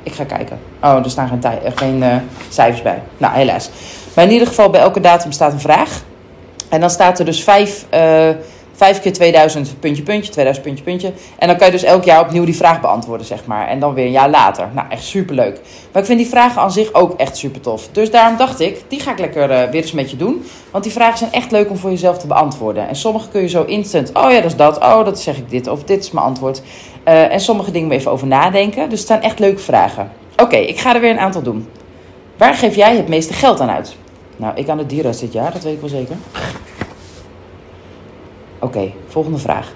Ik 0.04 0.14
ga 0.14 0.24
kijken. 0.24 0.60
Oh, 0.84 0.96
er 1.04 1.10
staan 1.10 1.28
geen, 1.28 1.62
geen 1.76 2.22
cijfers 2.50 2.82
bij. 2.82 3.02
Nou, 3.18 3.34
helaas. 3.34 3.70
Maar 4.14 4.26
in 4.26 4.32
ieder 4.32 4.48
geval, 4.48 4.70
bij 4.70 4.82
elke 4.82 5.00
datum 5.00 5.32
staat 5.32 5.54
een 5.54 5.60
vraag. 5.60 6.02
En 6.70 6.80
dan 6.80 6.90
staat 6.90 7.20
er 7.20 7.26
dus 7.26 7.44
vijf, 7.44 7.86
vijf 8.78 9.02
keer 9.02 9.14
2000 9.14 9.80
puntje, 9.80 10.04
puntje, 10.04 10.32
2000 10.32 10.66
puntje, 10.66 10.84
puntje. 10.84 11.12
En 11.38 11.48
dan 11.48 11.58
kan 11.58 11.66
je 11.66 11.72
dus 11.72 11.84
elk 11.84 12.04
jaar 12.04 12.22
opnieuw 12.22 12.46
die 12.46 12.56
vraag 12.56 12.82
beantwoorden, 12.82 13.26
zeg 13.26 13.46
maar. 13.46 13.68
En 13.68 13.80
dan 13.80 13.94
weer 13.94 14.06
een 14.06 14.12
jaar 14.12 14.30
later. 14.30 14.70
Nou, 14.74 14.88
echt 14.90 15.04
superleuk. 15.04 15.60
Maar 15.92 16.02
ik 16.02 16.08
vind 16.08 16.20
die 16.20 16.28
vragen 16.28 16.62
aan 16.62 16.72
zich 16.72 16.94
ook 16.94 17.20
echt 17.20 17.38
super 17.38 17.62
tof. 17.62 17.90
Dus 17.92 18.12
daarom 18.12 18.38
dacht 18.38 18.60
ik, 18.60 18.84
die 18.88 19.00
ga 19.00 19.12
ik 19.12 19.20
lekker 19.20 19.52
uh, 19.52 19.58
weer 19.58 19.82
eens 19.82 19.92
met 19.92 20.12
je 20.12 20.18
doen. 20.18 20.46
Want 20.72 20.84
die 20.84 20.94
vragen 20.94 21.18
zijn 21.18 21.32
echt 21.32 21.52
leuk 21.52 21.70
om 21.70 21.78
voor 21.78 21.90
jezelf 21.90 22.18
te 22.18 22.28
beantwoorden. 22.28 22.88
En 22.88 22.96
sommige 22.96 23.30
kun 23.30 23.42
je 23.42 23.48
zo 23.48 23.64
instant, 23.64 24.10
oh 24.14 24.32
ja, 24.32 24.36
dat 24.36 24.52
is 24.52 24.56
dat. 24.56 24.78
Oh, 24.78 25.06
dat 25.06 25.20
zeg 25.20 25.38
ik 25.38 25.50
dit. 25.50 25.68
Of 25.68 25.84
dit 25.84 26.04
is 26.04 26.12
mijn 26.12 26.26
antwoord. 26.26 26.62
Uh, 27.08 27.34
en 27.34 27.40
sommige 27.40 27.72
dingen 27.72 27.92
even 27.92 28.12
over 28.12 28.28
nadenken. 28.28 28.90
Dus 28.90 29.00
het 29.00 29.08
zijn 29.08 29.22
echt 29.22 29.40
leuke 29.40 29.62
vragen. 29.62 30.12
Oké, 30.38 30.56
ik 30.56 30.80
ga 30.80 30.96
er 30.96 31.02
weer 31.02 31.12
een 31.12 31.20
aantal 31.20 31.42
doen. 31.42 31.68
Waar 32.38 32.54
geef 32.54 32.76
jij 32.76 32.96
het 32.96 33.08
meeste 33.08 33.34
geld 33.34 33.60
aan 33.60 33.70
uit? 33.70 33.96
Nou, 34.36 34.56
ik 34.56 34.70
aan 34.70 34.78
de 34.78 34.86
dierenarts 34.86 35.20
dit 35.20 35.34
jaar, 35.34 35.52
dat 35.52 35.64
weet 35.64 35.74
ik 35.74 35.80
wel 35.80 35.90
zeker. 35.90 36.16
Oké, 38.60 38.92
volgende 39.08 39.38
vraag. 39.38 39.74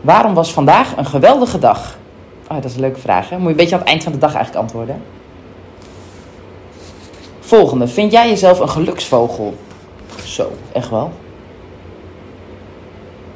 Waarom 0.00 0.34
was 0.34 0.52
vandaag 0.52 0.96
een 0.96 1.06
geweldige 1.06 1.58
dag? 1.58 1.96
Oh, 2.48 2.54
dat 2.54 2.64
is 2.64 2.74
een 2.74 2.80
leuke 2.80 3.00
vraag, 3.00 3.28
hè? 3.28 3.36
Moet 3.36 3.44
je 3.44 3.50
een 3.50 3.56
beetje 3.56 3.74
aan 3.74 3.80
het 3.80 3.88
eind 3.88 4.02
van 4.02 4.12
de 4.12 4.18
dag 4.18 4.34
eigenlijk 4.34 4.64
antwoorden. 4.64 5.02
Volgende. 7.40 7.88
Vind 7.88 8.12
jij 8.12 8.28
jezelf 8.28 8.58
een 8.58 8.68
geluksvogel? 8.68 9.54
Zo, 10.24 10.50
echt 10.72 10.90
wel. 10.90 11.12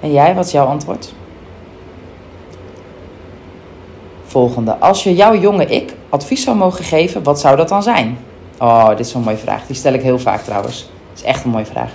En 0.01 0.13
jij, 0.13 0.35
wat 0.35 0.45
is 0.45 0.53
jouw 0.53 0.67
antwoord? 0.67 1.15
Volgende. 4.25 4.77
Als 4.77 5.05
je 5.05 5.15
jouw 5.15 5.35
jonge 5.39 5.67
ik 5.67 5.95
advies 6.09 6.43
zou 6.43 6.57
mogen 6.57 6.85
geven, 6.85 7.23
wat 7.23 7.41
zou 7.41 7.57
dat 7.57 7.69
dan 7.69 7.83
zijn? 7.83 8.19
Oh, 8.59 8.89
dit 8.89 8.99
is 8.99 9.11
zo'n 9.11 9.23
mooie 9.23 9.37
vraag. 9.37 9.67
Die 9.67 9.77
stel 9.77 9.93
ik 9.93 10.03
heel 10.03 10.19
vaak 10.19 10.43
trouwens. 10.43 10.79
Dat 10.81 11.19
is 11.19 11.23
echt 11.23 11.45
een 11.45 11.51
mooie 11.51 11.67
vraag. 11.67 11.93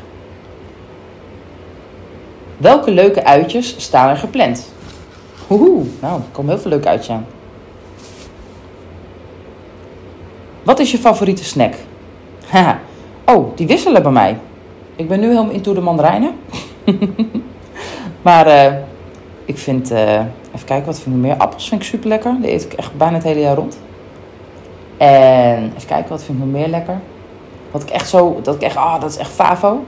Welke 2.64 2.92
leuke 2.92 3.24
uitjes 3.24 3.76
staan 3.78 4.10
er 4.10 4.18
gepland? 4.18 4.74
Oeh, 5.50 5.86
nou, 6.02 6.20
er 6.22 6.28
komen 6.32 6.52
heel 6.52 6.62
veel 6.62 6.72
leuke 6.72 6.88
uitjes 6.88 7.10
aan. 7.10 7.26
Wat 10.64 10.80
is 10.80 10.92
je 10.92 10.98
favoriete 10.98 11.44
snack? 11.44 11.74
Haha. 12.52 12.80
oh, 13.26 13.56
die 13.56 13.68
wisselen 13.68 14.04
bij 14.04 14.12
mij. 14.12 14.38
Ik 14.96 15.08
ben 15.08 15.20
nu 15.20 15.28
helemaal 15.28 15.52
into 15.52 15.74
de 15.74 15.82
mandarijnen. 15.82 16.36
maar 18.22 18.48
uh, 18.48 18.74
ik 19.46 19.58
vind, 19.58 19.92
uh, 19.92 20.20
even 20.54 20.66
kijken, 20.66 20.86
wat 20.86 21.00
vind 21.00 21.16
ik 21.16 21.22
meer? 21.22 21.38
Appels 21.38 21.70
vind 21.70 21.82
ik 21.82 21.88
super 21.88 22.10
lekker. 22.10 22.36
Die 22.42 22.52
eet 22.52 22.64
ik 22.64 22.74
echt 22.74 22.98
bijna 22.98 23.16
het 23.16 23.24
hele 23.24 23.40
jaar 23.40 23.56
rond. 23.56 23.80
En 24.98 25.74
even 25.76 25.88
kijken, 25.88 26.10
wat 26.10 26.24
vind 26.24 26.38
ik 26.38 26.44
nog 26.44 26.54
meer 26.54 26.68
lekker? 26.68 27.00
Wat 27.72 27.82
ik 27.82 27.90
echt 27.90 28.10
zo, 28.10 28.40
dat 28.44 28.56
ik 28.56 28.62
echt, 28.62 28.76
ah, 28.76 28.94
oh, 28.94 29.02
dat 29.02 29.10
is 29.10 29.18
echt 29.18 29.32
favo. 29.32 29.84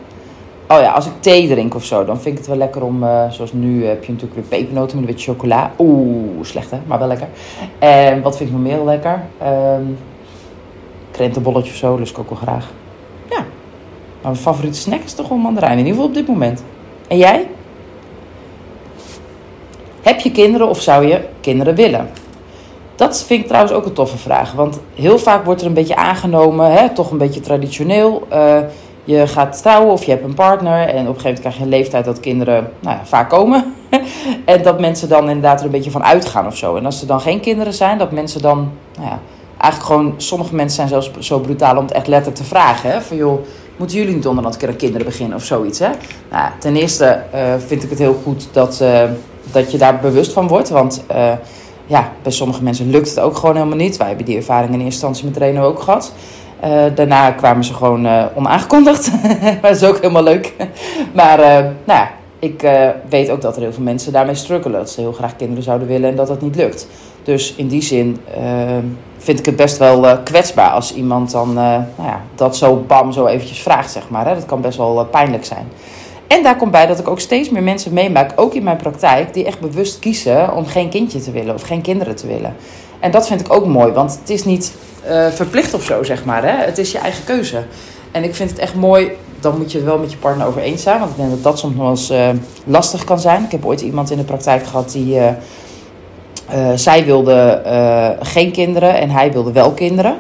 Oh 0.70 0.80
ja, 0.80 0.92
als 0.92 1.06
ik 1.06 1.12
thee 1.20 1.48
drink 1.48 1.76
of 1.76 1.84
zo, 1.84 2.06
dan 2.06 2.22
vind 2.22 2.34
ik 2.34 2.38
het 2.38 2.48
wel 2.48 2.58
lekker 2.58 2.84
om, 2.84 3.04
uh, 3.04 3.30
zoals 3.30 3.54
nu 3.54 3.86
heb 3.86 4.04
je 4.04 4.12
natuurlijk 4.12 4.40
weer 4.40 4.60
pepernoten 4.60 5.00
met 5.00 5.08
een 5.08 5.14
beetje 5.14 5.32
chocola. 5.32 5.72
Oeh, 5.78 6.44
slecht 6.44 6.72
hè, 6.72 6.78
maar 6.86 7.00
wel 7.00 7.08
lekker. 7.08 7.28
En 7.80 8.22
wat 8.22 8.38
vind 8.38 8.50
ik 8.50 8.56
nog 8.56 8.66
meer 8.66 8.84
lekker? 8.84 9.24
Um, 9.78 9.98
krentenbolletje 11.12 11.72
of 11.72 11.78
zo, 11.78 11.96
lust 11.96 12.12
ik 12.12 12.20
ook 12.20 12.30
wel 12.30 12.40
graag. 12.40 12.72
Ja, 13.30 13.38
maar 13.38 13.46
mijn 14.22 14.36
favoriete 14.36 14.78
snack 14.78 15.02
is 15.02 15.14
toch 15.14 15.28
wel 15.28 15.38
mandarijn, 15.38 15.78
in 15.78 15.78
ieder 15.78 15.94
geval 15.94 16.08
op 16.08 16.14
dit 16.14 16.28
moment. 16.28 16.64
En 17.08 17.18
jij? 17.18 17.48
Heb 20.02 20.20
je 20.20 20.32
kinderen 20.32 20.70
of 20.70 20.82
zou 20.82 21.08
je 21.08 21.22
kinderen 21.42 21.76
willen? 21.76 22.10
Dat 22.96 23.24
vind 23.24 23.42
ik 23.42 23.48
trouwens 23.48 23.74
ook 23.74 23.86
een 23.86 23.94
toffe 23.94 24.18
vraag. 24.18 24.52
Want 24.52 24.80
heel 24.94 25.20
vaak 25.20 25.46
wordt 25.46 25.62
er 25.62 25.68
een 25.68 25.74
beetje 25.74 25.96
aangenomen, 25.96 26.72
hè, 26.72 26.90
toch 26.90 27.12
een 27.12 27.18
beetje 27.18 27.40
traditioneel. 27.40 28.28
Uh, 28.34 28.58
je 29.06 29.28
gaat 29.28 29.62
trouwen 29.62 29.94
of 29.94 30.04
je 30.04 30.12
hebt 30.12 30.24
een 30.24 30.34
partner. 30.34 30.80
En 30.80 30.88
op 30.88 30.96
een 30.96 31.06
gegeven 31.06 31.24
moment 31.24 31.40
krijg 31.40 31.58
je 31.58 31.64
een 31.64 31.70
leeftijd 31.70 32.06
dat 32.06 32.20
kinderen 32.20 32.72
nou 32.80 32.98
ja, 32.98 33.06
vaak 33.06 33.30
komen. 33.30 33.74
en 34.46 34.64
dat 34.64 34.80
mensen 34.80 35.10
dan 35.10 35.28
inderdaad 35.28 35.60
er 35.60 35.66
een 35.66 35.72
beetje 35.72 35.92
van 35.92 36.04
uitgaan 36.04 36.46
of 36.46 36.58
zo. 36.58 36.76
En 36.76 36.86
als 36.86 37.02
er 37.02 37.08
dan 37.08 37.22
geen 37.22 37.40
kinderen 37.40 37.74
zijn, 37.74 37.98
dat 37.98 38.12
mensen 38.12 38.42
dan... 38.42 38.72
Nou 38.96 39.10
ja, 39.10 39.20
eigenlijk 39.58 39.94
gewoon, 39.94 40.14
sommige 40.18 40.56
mensen 40.56 40.76
zijn 40.76 40.88
zelfs 40.88 41.28
zo 41.28 41.40
brutaal 41.40 41.78
om 41.78 41.84
het 41.84 41.92
echt 41.92 42.08
letterlijk 42.08 42.42
te 42.42 42.48
vragen. 42.48 42.90
Hè? 42.90 43.02
Van 43.02 43.18
joh, 43.18 43.46
moeten 43.78 43.98
jullie 43.98 44.16
niet 44.16 44.28
onderhand 44.28 44.58
keer 44.58 44.76
kinderen 44.76 45.06
beginnen 45.06 45.38
of 45.38 45.44
zoiets? 45.44 45.80
Hè? 45.80 45.90
Nou, 46.32 46.50
ten 46.60 46.76
eerste 46.76 47.24
uh, 47.34 47.42
vind 47.68 47.84
ik 47.84 47.90
het 47.90 48.00
heel 48.00 48.20
goed 48.24 48.48
dat, 48.52 48.80
uh, 48.82 49.04
dat 49.52 49.72
je 49.72 49.78
daar 49.78 50.00
bewust 50.00 50.34
van 50.34 50.48
wordt. 50.48 50.70
Want 50.70 51.04
uh, 51.12 51.32
ja, 51.86 52.12
bij 52.22 52.32
sommige 52.32 52.64
mensen 52.64 52.90
lukt 52.90 53.10
het 53.10 53.20
ook 53.20 53.36
gewoon 53.36 53.56
helemaal 53.56 53.78
niet. 53.78 53.98
Wij 53.98 54.08
hebben 54.08 54.26
die 54.26 54.38
ervaring 54.38 54.74
in 54.74 54.80
eerste 54.80 55.08
instantie 55.08 55.26
met 55.26 55.38
Reno 55.38 55.64
ook 55.64 55.82
gehad. 55.82 56.14
Uh, 56.66 56.84
daarna 56.96 57.32
kwamen 57.32 57.64
ze 57.64 57.74
gewoon 57.74 58.06
uh, 58.06 58.26
onaangekondigd. 58.36 59.12
dat 59.62 59.76
is 59.76 59.84
ook 59.84 59.96
helemaal 59.96 60.24
leuk. 60.24 60.54
maar 61.14 61.40
uh, 61.40 61.46
nou 61.84 62.00
ja, 62.00 62.12
ik 62.40 62.68
weet 63.10 63.30
ook 63.30 63.42
dat 63.42 63.56
er 63.56 63.62
heel 63.62 63.74
veel 63.74 63.84
mensen 63.84 64.12
daarmee 64.12 64.36
struggelen. 64.36 64.80
Dat 64.80 64.90
ze 64.90 65.02
heel 65.02 65.12
graag 65.12 65.36
kinderen 65.36 65.64
zouden 65.64 65.88
willen 65.88 66.10
en 66.10 66.16
dat 66.16 66.28
dat 66.28 66.42
niet 66.42 66.56
lukt. 66.56 66.88
Dus 67.24 67.56
in 67.56 67.68
die 67.68 67.82
zin 67.82 68.18
vind 69.18 69.40
ik 69.40 69.46
het 69.46 69.56
best 69.56 69.78
wel 69.78 70.18
kwetsbaar 70.24 70.70
als 70.70 70.94
iemand 70.94 71.32
dan 71.32 71.54
nou 71.54 71.84
ja, 72.02 72.22
dat 72.36 72.58
zo 72.58 72.84
bam 72.88 73.12
zo 73.12 73.26
eventjes 73.26 73.62
vraagt, 73.62 73.92
zeg 73.92 74.10
maar. 74.10 74.28
Hè? 74.28 74.34
Dat 74.34 74.46
kan 74.46 74.62
best 74.62 74.78
wel 74.78 75.06
pijnlijk 75.06 75.46
zijn. 75.46 75.68
En 76.28 76.44
daar 76.44 76.56
komt 76.56 76.72
bij 76.72 76.86
dat 76.86 77.00
ik 77.00 77.08
ook 77.08 77.20
steeds 77.20 77.50
meer 77.50 77.64
mensen 77.64 77.94
meemaak, 77.94 78.32
ook 78.36 78.54
in 78.54 78.64
mijn 78.64 78.78
praktijk, 78.78 79.34
die 79.34 79.46
echt 79.46 79.60
bewust 79.60 80.00
kiezen 80.00 80.56
om 80.56 80.66
geen 80.66 80.90
kindje 80.90 81.20
te 81.20 81.32
willen 81.32 81.54
of 81.54 81.62
geen 81.62 81.82
kinderen 81.82 82.16
te 82.16 82.28
willen. 82.28 82.56
En 83.06 83.12
dat 83.12 83.28
vind 83.28 83.40
ik 83.40 83.54
ook 83.54 83.66
mooi, 83.66 83.92
want 83.92 84.18
het 84.20 84.30
is 84.30 84.46
niet 84.46 84.74
verplicht 85.32 85.74
of 85.74 85.84
zo, 85.84 86.04
zeg 86.04 86.26
maar. 86.26 86.44
Hè? 86.44 86.66
Het 86.66 86.78
is 86.78 86.92
je 86.92 86.98
eigen 86.98 87.24
keuze. 87.24 87.64
En 88.12 88.24
ik 88.24 88.36
vind 88.36 88.50
het 88.50 88.60
echt 88.60 88.76
mooi, 88.76 89.12
dan 89.40 89.58
moet 89.58 89.72
je 89.72 89.78
het 89.78 89.88
wel 89.88 89.98
met 89.98 90.12
je 90.12 90.18
partner 90.18 90.48
over 90.48 90.62
eens 90.62 90.84
zijn, 90.84 91.00
want 91.00 91.12
ik 91.12 91.18
denk 91.18 91.30
dat 91.30 91.44
dat 91.44 91.60
soms 91.60 91.76
nog 91.76 91.90
eens 91.90 92.14
lastig 92.64 93.04
kan 93.04 93.20
zijn. 93.20 93.44
Ik 93.44 93.52
heb 93.52 93.66
ooit 93.66 93.82
iemand 93.82 94.12
in 94.12 94.18
de 94.18 94.24
praktijk 94.24 94.66
gehad 94.66 94.92
die 94.92 95.16
uh, 95.16 95.30
zij 96.76 97.06
wilde 97.06 97.62
geen 98.22 98.52
kinderen 98.52 99.00
en 99.00 99.10
hij 99.10 99.32
wilde 99.32 99.52
wel 99.52 99.72
kinderen. 99.72 100.18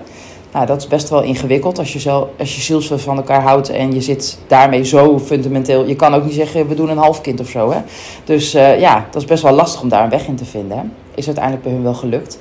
Nou, 0.51 0.65
dat 0.65 0.77
is 0.77 0.87
best 0.87 1.09
wel 1.09 1.21
ingewikkeld 1.21 1.79
als 1.79 1.93
je, 1.93 1.99
zelf, 1.99 2.27
als 2.39 2.55
je 2.55 2.61
ziels 2.61 2.91
van 2.95 3.17
elkaar 3.17 3.41
houdt 3.41 3.69
en 3.69 3.93
je 3.93 4.01
zit 4.01 4.37
daarmee 4.47 4.83
zo 4.83 5.19
fundamenteel. 5.19 5.85
Je 5.85 5.95
kan 5.95 6.13
ook 6.13 6.23
niet 6.23 6.33
zeggen, 6.33 6.67
we 6.67 6.75
doen 6.75 6.89
een 6.89 6.97
half 6.97 7.21
kind 7.21 7.39
of 7.39 7.49
zo. 7.49 7.71
Hè? 7.71 7.79
Dus 8.23 8.51
ja, 8.51 9.05
dat 9.11 9.21
is 9.21 9.27
best 9.27 9.43
wel 9.43 9.53
lastig 9.53 9.81
om 9.81 9.89
daar 9.89 10.03
een 10.03 10.09
weg 10.09 10.27
in 10.27 10.35
te 10.35 10.45
vinden. 10.45 10.77
Hè? 10.77 10.83
Is 11.15 11.25
uiteindelijk 11.25 11.63
bij 11.63 11.73
hun 11.73 11.83
wel 11.83 11.93
gelukt. 11.93 12.37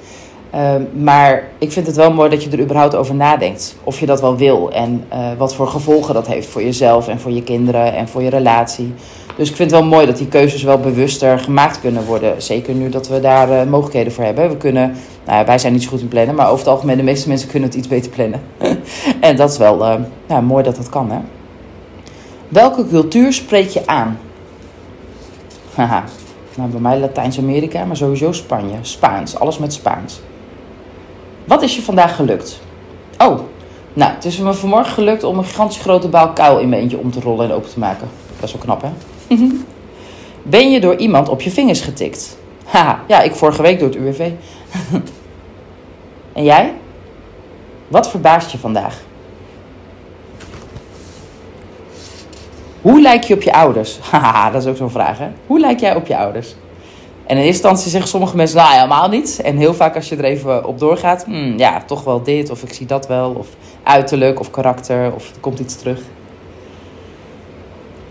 Maar 0.92 1.48
ik 1.58 1.72
vind 1.72 1.86
het 1.86 1.96
wel 1.96 2.12
mooi 2.12 2.30
dat 2.30 2.44
je 2.44 2.50
er 2.50 2.60
überhaupt 2.60 2.94
over 2.94 3.14
nadenkt. 3.14 3.76
Of 3.84 4.00
je 4.00 4.06
dat 4.06 4.20
wel 4.20 4.36
wil 4.36 4.72
en 4.72 5.04
wat 5.38 5.54
voor 5.54 5.66
gevolgen 5.66 6.14
dat 6.14 6.26
heeft 6.26 6.48
voor 6.48 6.62
jezelf 6.62 7.08
en 7.08 7.20
voor 7.20 7.30
je 7.30 7.42
kinderen 7.42 7.94
en 7.94 8.08
voor 8.08 8.22
je 8.22 8.30
relatie. 8.30 8.94
Dus 9.36 9.50
ik 9.50 9.56
vind 9.56 9.70
het 9.70 9.80
wel 9.80 9.88
mooi 9.88 10.06
dat 10.06 10.16
die 10.16 10.28
keuzes 10.28 10.62
wel 10.62 10.78
bewuster 10.78 11.38
gemaakt 11.38 11.80
kunnen 11.80 12.04
worden. 12.04 12.42
Zeker 12.42 12.74
nu 12.74 12.88
dat 12.88 13.08
we 13.08 13.20
daar 13.20 13.50
uh, 13.50 13.70
mogelijkheden 13.70 14.12
voor 14.12 14.24
hebben. 14.24 14.48
We 14.48 14.56
kunnen, 14.56 14.94
nou 15.26 15.46
wij 15.46 15.58
zijn 15.58 15.72
niet 15.72 15.82
zo 15.82 15.88
goed 15.88 16.00
in 16.00 16.08
plannen, 16.08 16.34
maar 16.34 16.46
over 16.46 16.58
het 16.58 16.68
algemeen 16.68 16.96
de 16.96 17.02
meeste 17.02 17.28
mensen 17.28 17.48
kunnen 17.48 17.68
het 17.68 17.78
iets 17.78 17.88
beter 17.88 18.10
plannen. 18.10 18.40
en 19.20 19.36
dat 19.36 19.50
is 19.50 19.58
wel 19.58 19.80
uh, 19.80 19.94
nou, 20.26 20.42
mooi 20.42 20.62
dat 20.64 20.76
dat 20.76 20.88
kan. 20.88 21.10
Hè? 21.10 21.18
Welke 22.48 22.88
cultuur 22.88 23.32
spreek 23.32 23.68
je 23.68 23.86
aan? 23.86 24.18
Haha, 25.74 26.04
nou, 26.56 26.70
bij 26.70 26.80
mij 26.80 26.98
Latijns-Amerika, 26.98 27.84
maar 27.84 27.96
sowieso 27.96 28.32
Spanje. 28.32 28.76
Spaans, 28.80 29.38
alles 29.38 29.58
met 29.58 29.72
Spaans. 29.72 30.20
Wat 31.44 31.62
is 31.62 31.76
je 31.76 31.82
vandaag 31.82 32.16
gelukt? 32.16 32.60
Oh, 33.18 33.40
nou, 33.92 34.12
het 34.12 34.24
is 34.24 34.38
me 34.38 34.54
vanmorgen 34.54 34.92
gelukt 34.92 35.24
om 35.24 35.38
een 35.38 35.44
gigantisch 35.44 35.80
grote 35.80 36.08
baal 36.08 36.32
kuil 36.32 36.58
in 36.58 36.68
mijn 36.68 36.82
eentje 36.82 36.98
om 36.98 37.10
te 37.10 37.20
rollen 37.20 37.44
en 37.44 37.54
open 37.54 37.70
te 37.70 37.78
maken. 37.78 38.08
Dat 38.34 38.48
is 38.48 38.52
wel 38.52 38.62
knap, 38.62 38.82
hè? 38.82 38.88
ben 40.42 40.70
je 40.70 40.80
door 40.80 40.96
iemand 40.96 41.28
op 41.28 41.40
je 41.40 41.50
vingers 41.50 41.80
getikt? 41.80 42.38
Haha, 42.64 43.00
ja, 43.06 43.20
ik 43.20 43.34
vorige 43.34 43.62
week 43.62 43.78
door 43.78 43.88
het 43.88 43.96
UWV. 43.96 44.30
en 46.32 46.44
jij? 46.44 46.74
Wat 47.88 48.10
verbaast 48.10 48.50
je 48.50 48.58
vandaag? 48.58 49.02
Hoe 52.80 53.00
lijk 53.00 53.24
je 53.24 53.34
op 53.34 53.42
je 53.42 53.52
ouders? 53.52 53.98
Haha, 54.10 54.50
dat 54.50 54.62
is 54.62 54.68
ook 54.68 54.76
zo'n 54.76 54.90
vraag, 54.90 55.18
hè? 55.18 55.28
Hoe 55.46 55.60
lijk 55.60 55.80
jij 55.80 55.94
op 55.94 56.06
je 56.06 56.16
ouders? 56.16 56.54
En 57.26 57.36
in 57.36 57.42
eerste 57.42 57.50
instantie 57.52 57.90
zeggen 57.90 58.10
sommige 58.10 58.36
mensen, 58.36 58.56
nou 58.56 58.74
helemaal 58.74 59.08
niet. 59.08 59.40
En 59.44 59.56
heel 59.56 59.74
vaak 59.74 59.94
als 59.94 60.08
je 60.08 60.16
er 60.16 60.24
even 60.24 60.64
op 60.64 60.78
doorgaat, 60.78 61.24
hmm, 61.24 61.58
ja, 61.58 61.82
toch 61.86 62.04
wel 62.04 62.22
dit, 62.22 62.50
of 62.50 62.62
ik 62.62 62.72
zie 62.72 62.86
dat 62.86 63.06
wel, 63.06 63.30
of 63.30 63.46
uiterlijk, 63.82 64.40
of 64.40 64.50
karakter, 64.50 65.12
of 65.14 65.30
er 65.30 65.40
komt 65.40 65.58
iets 65.58 65.76
terug. 65.76 66.00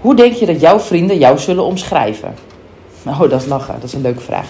Hoe 0.01 0.15
denk 0.15 0.33
je 0.33 0.45
dat 0.45 0.61
jouw 0.61 0.79
vrienden 0.79 1.17
jou 1.17 1.37
zullen 1.37 1.63
omschrijven? 1.63 2.35
Oh, 3.07 3.19
dat 3.19 3.41
is 3.41 3.45
lachen. 3.45 3.73
Dat 3.73 3.83
is 3.83 3.93
een 3.93 4.01
leuke 4.01 4.19
vraag. 4.21 4.47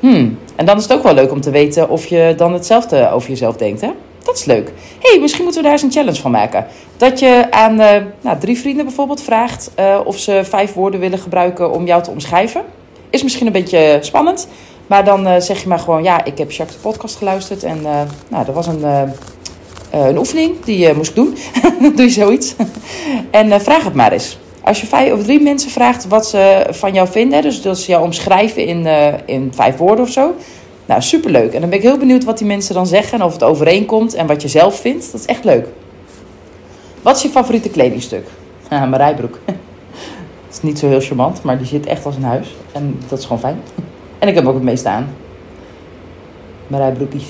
Hmm. 0.00 0.38
En 0.56 0.66
dan 0.66 0.76
is 0.76 0.82
het 0.82 0.92
ook 0.92 1.02
wel 1.02 1.14
leuk 1.14 1.30
om 1.30 1.40
te 1.40 1.50
weten 1.50 1.88
of 1.88 2.06
je 2.06 2.34
dan 2.36 2.52
hetzelfde 2.52 3.10
over 3.10 3.28
jezelf 3.28 3.56
denkt, 3.56 3.80
hè? 3.80 3.90
Dat 4.24 4.36
is 4.36 4.44
leuk. 4.44 4.72
hey, 4.98 5.18
misschien 5.20 5.44
moeten 5.44 5.62
we 5.62 5.68
daar 5.68 5.76
eens 5.76 5.86
een 5.86 6.00
challenge 6.00 6.20
van 6.20 6.30
maken. 6.30 6.66
Dat 6.96 7.18
je 7.18 7.46
aan 7.50 7.80
uh, 7.80 7.88
nou, 8.20 8.38
drie 8.38 8.58
vrienden 8.58 8.84
bijvoorbeeld 8.84 9.20
vraagt 9.20 9.70
uh, 9.78 10.00
of 10.04 10.18
ze 10.18 10.40
vijf 10.44 10.72
woorden 10.72 11.00
willen 11.00 11.18
gebruiken 11.18 11.72
om 11.72 11.86
jou 11.86 12.02
te 12.02 12.10
omschrijven. 12.10 12.62
Is 13.12 13.22
misschien 13.22 13.46
een 13.46 13.52
beetje 13.52 13.98
spannend. 14.00 14.48
Maar 14.86 15.04
dan 15.04 15.26
uh, 15.26 15.36
zeg 15.38 15.62
je 15.62 15.68
maar 15.68 15.78
gewoon, 15.78 16.02
ja, 16.02 16.24
ik 16.24 16.38
heb 16.38 16.50
Jacques 16.50 16.76
de 16.76 16.88
podcast 16.88 17.16
geluisterd. 17.16 17.62
En 17.62 17.82
nou, 18.28 18.46
er 18.46 18.52
was 18.52 18.66
een 18.66 18.80
uh, 18.80 19.02
een 20.08 20.18
oefening 20.18 20.64
die 20.64 20.78
je 20.78 20.94
moest 20.94 21.14
doen. 21.14 21.36
doe 21.96 22.04
je 22.04 22.10
zoiets. 22.10 22.54
en 23.30 23.46
uh, 23.46 23.58
vraag 23.58 23.84
het 23.84 23.94
maar 23.94 24.12
eens. 24.12 24.38
Als 24.64 24.80
je 24.80 24.86
vijf 24.86 25.12
of 25.12 25.22
drie 25.22 25.40
mensen 25.40 25.70
vraagt 25.70 26.08
wat 26.08 26.26
ze 26.26 26.66
van 26.70 26.92
jou 26.92 27.08
vinden, 27.08 27.42
dus 27.42 27.62
dat 27.62 27.78
ze 27.78 27.90
jou 27.90 28.04
omschrijven 28.04 28.66
in, 28.66 28.86
uh, 28.86 29.06
in 29.26 29.52
vijf 29.54 29.76
woorden 29.76 30.04
of 30.04 30.10
zo. 30.10 30.34
Nou, 30.86 31.02
superleuk. 31.02 31.52
En 31.52 31.60
dan 31.60 31.70
ben 31.70 31.78
ik 31.78 31.84
heel 31.84 31.98
benieuwd 31.98 32.24
wat 32.24 32.38
die 32.38 32.46
mensen 32.46 32.74
dan 32.74 32.86
zeggen 32.86 33.18
en 33.18 33.24
of 33.24 33.32
het 33.32 33.42
overeenkomt 33.42 34.14
en 34.14 34.26
wat 34.26 34.42
je 34.42 34.48
zelf 34.48 34.80
vindt. 34.80 35.12
Dat 35.12 35.20
is 35.20 35.26
echt 35.26 35.44
leuk. 35.44 35.66
Wat 37.02 37.16
is 37.16 37.22
je 37.22 37.28
favoriete 37.28 37.68
kledingstuk? 37.68 38.26
Ah, 38.68 38.80
mijn 38.80 38.96
rijbroek. 38.96 39.38
Het 40.52 40.62
is 40.62 40.68
niet 40.68 40.78
zo 40.78 40.88
heel 40.88 41.00
charmant, 41.00 41.42
maar 41.42 41.58
die 41.58 41.66
zit 41.66 41.86
echt 41.86 42.06
als 42.06 42.16
een 42.16 42.24
huis. 42.24 42.54
En 42.72 43.00
dat 43.08 43.18
is 43.18 43.24
gewoon 43.24 43.40
fijn. 43.40 43.60
En 44.18 44.28
ik 44.28 44.34
heb 44.34 44.46
ook 44.46 44.54
het 44.54 44.62
meest 44.62 44.84
aan. 44.86 45.14
Mijn 46.66 46.82
rijbroekjes. 46.82 47.24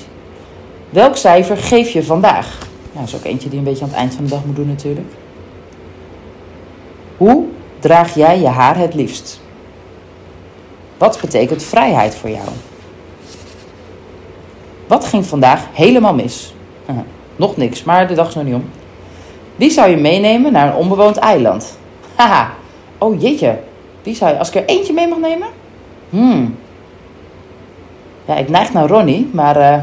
Welk 0.91 1.17
cijfer 1.17 1.57
geef 1.57 1.91
je 1.91 2.03
vandaag? 2.03 2.59
Nou, 2.93 3.07
dat 3.07 3.09
is 3.09 3.15
ook 3.15 3.25
eentje 3.25 3.49
die 3.49 3.59
een 3.59 3.65
beetje 3.65 3.83
aan 3.83 3.89
het 3.89 3.99
eind 3.99 4.15
van 4.15 4.25
de 4.25 4.31
dag 4.31 4.45
moet 4.45 4.57
doen 4.57 4.67
natuurlijk. 4.67 5.07
Hoe 7.17 7.45
draag 7.79 8.15
jij 8.15 8.41
je 8.41 8.47
haar 8.47 8.77
het 8.77 8.95
liefst? 8.95 9.41
Wat 10.99 11.21
betekent 11.21 11.63
vrijheid 11.63 12.15
voor 12.15 12.31
jou? 12.31 12.49
Wat 14.87 15.05
ging 15.05 15.27
vandaag 15.27 15.67
helemaal 15.73 16.15
mis? 16.15 16.55
nog 17.37 17.57
niks, 17.57 17.85
maar 17.85 18.09
de 18.09 18.15
dag 18.15 18.29
is 18.29 18.35
nog 18.35 18.45
niet 18.45 18.55
om. 18.55 18.65
Wie 19.57 19.71
zou 19.71 19.91
je 19.91 19.97
meenemen 19.97 20.53
naar 20.53 20.67
een 20.67 20.75
onbewoond 20.75 21.17
eiland? 21.17 21.79
Haha, 22.15 22.51
oh 23.03 23.21
jeetje. 23.21 23.59
Wie 24.03 24.15
zou 24.15 24.33
je, 24.33 24.39
als 24.39 24.49
ik 24.49 24.55
er 24.55 24.65
eentje 24.65 24.93
mee 24.93 25.09
mag 25.09 25.19
nemen? 25.19 25.49
Hmm. 26.11 26.57
Ja, 28.25 28.37
ik 28.37 28.49
neig 28.49 28.73
naar 28.73 28.89
Ronnie, 28.89 29.31
maar 29.33 29.57
uh, 29.57 29.83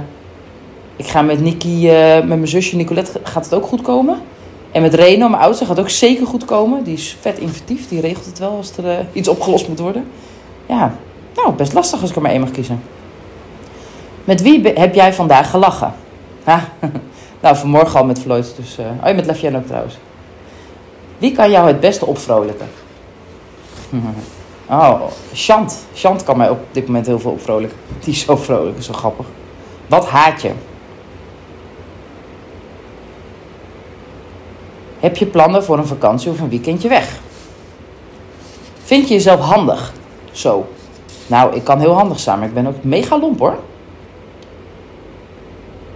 ik 0.95 1.07
ga 1.07 1.21
met 1.21 1.39
Nikki, 1.39 1.87
uh, 1.87 2.15
met 2.15 2.27
mijn 2.27 2.47
zusje 2.47 2.75
Nicolette, 2.75 3.19
gaat 3.23 3.43
het 3.43 3.53
ook 3.53 3.65
goed 3.65 3.81
komen. 3.81 4.21
En 4.71 4.81
met 4.81 4.93
Reno, 4.93 5.29
mijn 5.29 5.41
oudste, 5.41 5.65
gaat 5.65 5.77
het 5.77 5.85
ook 5.85 5.91
zeker 5.91 6.27
goed 6.27 6.45
komen. 6.45 6.83
Die 6.83 6.93
is 6.93 7.17
vet 7.19 7.39
inventief, 7.39 7.87
die 7.87 8.01
regelt 8.01 8.25
het 8.25 8.39
wel 8.39 8.51
als 8.51 8.77
er 8.77 8.85
uh, 8.85 8.97
iets 9.13 9.27
opgelost 9.27 9.67
moet 9.67 9.79
worden. 9.79 10.05
Ja, 10.65 10.95
nou, 11.35 11.53
best 11.53 11.73
lastig 11.73 12.01
als 12.01 12.09
ik 12.09 12.15
er 12.15 12.21
maar 12.21 12.31
één 12.31 12.39
mag 12.39 12.51
kiezen. 12.51 12.81
Met 14.23 14.41
wie 14.41 14.67
heb 14.67 14.95
jij 14.95 15.13
vandaag 15.13 15.49
gelachen? 15.49 15.93
Ha? 16.43 16.69
nou, 17.41 17.55
vanmorgen 17.55 17.99
al 17.99 18.05
met 18.05 18.19
Floyd, 18.19 18.53
dus... 18.55 18.77
Oh, 19.03 19.15
met 19.15 19.25
Lefjen 19.25 19.55
ook 19.55 19.65
trouwens. 19.65 19.97
Wie 21.17 21.31
kan 21.31 21.51
jou 21.51 21.67
het 21.67 21.79
beste 21.79 22.05
opvrolijken? 22.05 22.67
Oh, 24.71 25.01
Chant. 25.33 25.85
Chant 25.93 26.23
kan 26.23 26.37
mij 26.37 26.49
op 26.49 26.59
dit 26.71 26.85
moment 26.85 27.05
heel 27.05 27.19
veel 27.19 27.31
opvrolijken. 27.31 27.77
Die 28.03 28.13
is 28.13 28.19
zo 28.19 28.35
vrolijk, 28.35 28.83
zo 28.83 28.93
grappig. 28.93 29.25
Wat 29.87 30.07
haat 30.07 30.41
je? 30.41 30.51
Heb 34.99 35.17
je 35.17 35.25
plannen 35.25 35.63
voor 35.63 35.77
een 35.77 35.87
vakantie 35.87 36.31
of 36.31 36.39
een 36.39 36.49
weekendje 36.49 36.89
weg? 36.89 37.19
Vind 38.83 39.07
je 39.07 39.13
jezelf 39.13 39.39
handig? 39.39 39.93
Zo. 40.31 40.67
Nou, 41.27 41.55
ik 41.55 41.63
kan 41.63 41.79
heel 41.79 41.93
handig 41.93 42.19
zijn, 42.19 42.39
maar 42.39 42.47
ik 42.47 42.53
ben 42.53 42.67
ook 42.67 42.83
mega 42.83 43.19
lomp 43.19 43.39
hoor. 43.39 43.57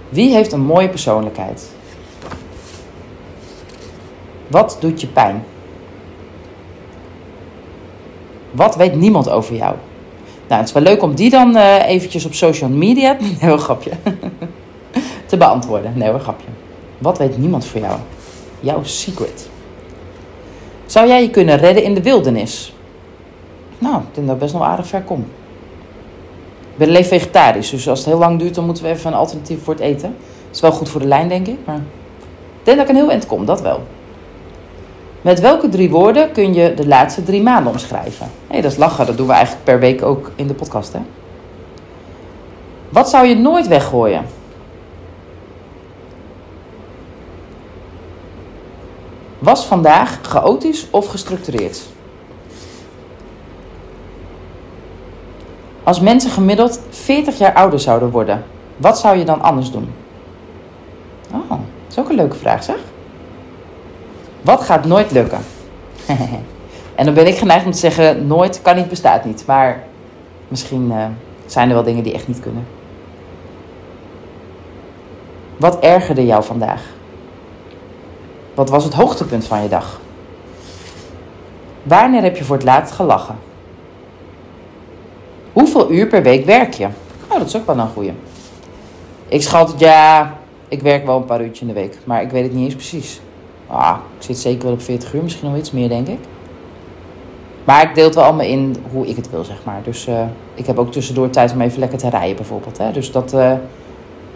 Wie 0.09 0.33
heeft 0.33 0.51
een 0.51 0.65
mooie 0.65 0.89
persoonlijkheid? 0.89 1.69
Wat 4.47 4.77
doet 4.79 5.01
je 5.01 5.07
pijn? 5.07 5.43
Wat 8.53 8.75
weet 8.75 8.95
niemand 8.95 9.29
over 9.29 9.55
jou? 9.55 9.75
Nou, 10.47 10.59
het 10.59 10.67
is 10.67 10.73
wel 10.73 10.83
leuk 10.83 11.01
om 11.01 11.15
die 11.15 11.29
dan 11.29 11.55
uh, 11.55 11.87
eventjes 11.87 12.25
op 12.25 12.33
social 12.33 12.69
media, 12.69 13.17
nee, 13.41 13.51
een 13.51 13.59
grapje, 13.59 13.91
te 15.25 15.37
beantwoorden. 15.37 15.93
Nee, 15.95 16.09
een 16.09 16.19
grapje. 16.19 16.47
Wat 16.97 17.17
weet 17.17 17.37
niemand 17.37 17.65
voor 17.65 17.79
jou? 17.79 17.99
jouw 18.63 18.83
secret? 18.83 19.49
Zou 20.85 21.07
jij 21.07 21.21
je 21.21 21.29
kunnen 21.29 21.57
redden 21.57 21.83
in 21.83 21.93
de 21.93 22.01
wildernis? 22.01 22.73
Nou, 23.77 23.95
ik 23.95 24.07
denk 24.13 24.27
dat 24.27 24.35
ik 24.35 24.41
best 24.41 24.53
nog 24.53 24.63
aardig 24.63 24.87
ver 24.87 25.01
kom. 25.01 25.19
Ik 26.71 26.77
ben 26.79 26.87
alleen 26.87 27.05
vegetarisch, 27.05 27.69
dus 27.69 27.89
als 27.89 27.99
het 27.99 28.07
heel 28.07 28.17
lang 28.17 28.39
duurt, 28.39 28.55
dan 28.55 28.65
moeten 28.65 28.83
we 28.83 28.89
even 28.89 29.11
een 29.11 29.17
alternatief 29.17 29.63
voor 29.63 29.73
het 29.73 29.83
eten. 29.83 30.15
Dat 30.45 30.55
is 30.55 30.59
wel 30.59 30.71
goed 30.71 30.89
voor 30.89 31.01
de 31.01 31.07
lijn, 31.07 31.27
denk 31.27 31.47
ik, 31.47 31.57
maar 31.65 31.75
ik 32.59 32.63
denk 32.63 32.77
dat 32.77 32.85
ik 32.85 32.93
een 32.93 33.01
heel 33.01 33.09
eind 33.09 33.25
kom, 33.25 33.45
dat 33.45 33.61
wel. 33.61 33.81
Met 35.23 35.39
welke 35.39 35.69
drie 35.69 35.89
woorden 35.89 36.31
kun 36.31 36.53
je 36.53 36.73
de 36.73 36.87
laatste 36.87 37.23
drie 37.23 37.41
maanden 37.41 37.71
omschrijven? 37.71 38.31
Hey, 38.47 38.61
dat 38.61 38.71
is 38.71 38.77
lachen, 38.77 39.05
dat 39.05 39.17
doen 39.17 39.27
we 39.27 39.33
eigenlijk 39.33 39.63
per 39.65 39.79
week 39.79 40.01
ook 40.01 40.31
in 40.35 40.47
de 40.47 40.53
podcast, 40.53 40.93
hè? 40.93 40.99
Wat 42.89 43.09
zou 43.09 43.27
je 43.27 43.35
nooit 43.35 43.67
weggooien? 43.67 44.25
Was 49.39 49.65
vandaag 49.65 50.19
chaotisch 50.21 50.87
of 50.89 51.07
gestructureerd? 51.07 51.81
Als 55.83 55.99
mensen 55.99 56.31
gemiddeld 56.31 56.79
40 56.89 57.37
jaar 57.37 57.53
ouder 57.53 57.79
zouden 57.79 58.11
worden, 58.11 58.43
wat 58.77 58.99
zou 58.99 59.17
je 59.17 59.25
dan 59.25 59.41
anders 59.41 59.71
doen? 59.71 59.93
Oh, 61.31 61.49
dat 61.49 61.59
is 61.89 61.99
ook 61.99 62.09
een 62.09 62.15
leuke 62.15 62.37
vraag 62.37 62.63
zeg. 62.63 62.77
Wat 64.43 64.61
gaat 64.61 64.85
nooit 64.85 65.11
lukken? 65.11 65.39
en 66.95 67.05
dan 67.05 67.13
ben 67.13 67.27
ik 67.27 67.37
geneigd 67.37 67.65
om 67.65 67.71
te 67.71 67.77
zeggen: 67.77 68.27
nooit 68.27 68.61
kan 68.61 68.75
niet, 68.75 68.89
bestaat 68.89 69.25
niet. 69.25 69.43
Maar 69.45 69.83
misschien 70.47 70.91
uh, 70.91 71.05
zijn 71.45 71.67
er 71.67 71.73
wel 71.73 71.83
dingen 71.83 72.03
die 72.03 72.13
echt 72.13 72.27
niet 72.27 72.39
kunnen. 72.39 72.65
Wat 75.57 75.79
ergerde 75.79 76.25
jou 76.25 76.43
vandaag? 76.43 76.81
Wat 78.53 78.69
was 78.69 78.83
het 78.83 78.93
hoogtepunt 78.93 79.45
van 79.45 79.61
je 79.61 79.69
dag? 79.69 80.01
Wanneer 81.83 82.21
heb 82.21 82.37
je 82.37 82.43
voor 82.43 82.55
het 82.55 82.65
laatst 82.65 82.93
gelachen? 82.93 83.35
Hoeveel 85.53 85.91
uur 85.91 86.07
per 86.07 86.23
week 86.23 86.45
werk 86.45 86.73
je? 86.73 86.87
Oh, 87.27 87.37
dat 87.37 87.47
is 87.47 87.55
ook 87.55 87.65
wel 87.65 87.77
een 87.77 87.87
goeie. 87.87 88.13
Ik 89.27 89.41
schat 89.41 89.73
ja, 89.77 90.33
ik 90.67 90.81
werk 90.81 91.05
wel 91.05 91.17
een 91.17 91.25
paar 91.25 91.41
uurtjes 91.41 91.61
in 91.61 91.67
de 91.67 91.73
week. 91.73 91.97
Maar 92.03 92.21
ik 92.21 92.31
weet 92.31 92.43
het 92.43 92.53
niet 92.53 92.65
eens 92.65 92.75
precies. 92.75 93.21
Ah, 93.73 93.97
ik 94.17 94.23
zit 94.23 94.37
zeker 94.37 94.63
wel 94.63 94.73
op 94.73 94.81
40 94.81 95.13
uur, 95.13 95.23
misschien 95.23 95.49
nog 95.49 95.57
iets 95.57 95.71
meer, 95.71 95.89
denk 95.89 96.07
ik. 96.07 96.19
Maar 97.63 97.83
ik 97.89 97.95
deel 97.95 98.05
het 98.05 98.15
wel 98.15 98.23
allemaal 98.23 98.45
in 98.45 98.75
hoe 98.91 99.07
ik 99.07 99.15
het 99.15 99.29
wil, 99.29 99.43
zeg 99.43 99.57
maar. 99.63 99.81
Dus 99.83 100.07
uh, 100.07 100.23
ik 100.53 100.65
heb 100.65 100.77
ook 100.77 100.91
tussendoor 100.91 101.29
tijd 101.29 101.53
om 101.53 101.61
even 101.61 101.79
lekker 101.79 101.97
te 101.97 102.09
rijden, 102.09 102.35
bijvoorbeeld. 102.35 102.77
Hè? 102.77 102.91
Dus 102.91 103.11
dat 103.11 103.33
uh, 103.33 103.53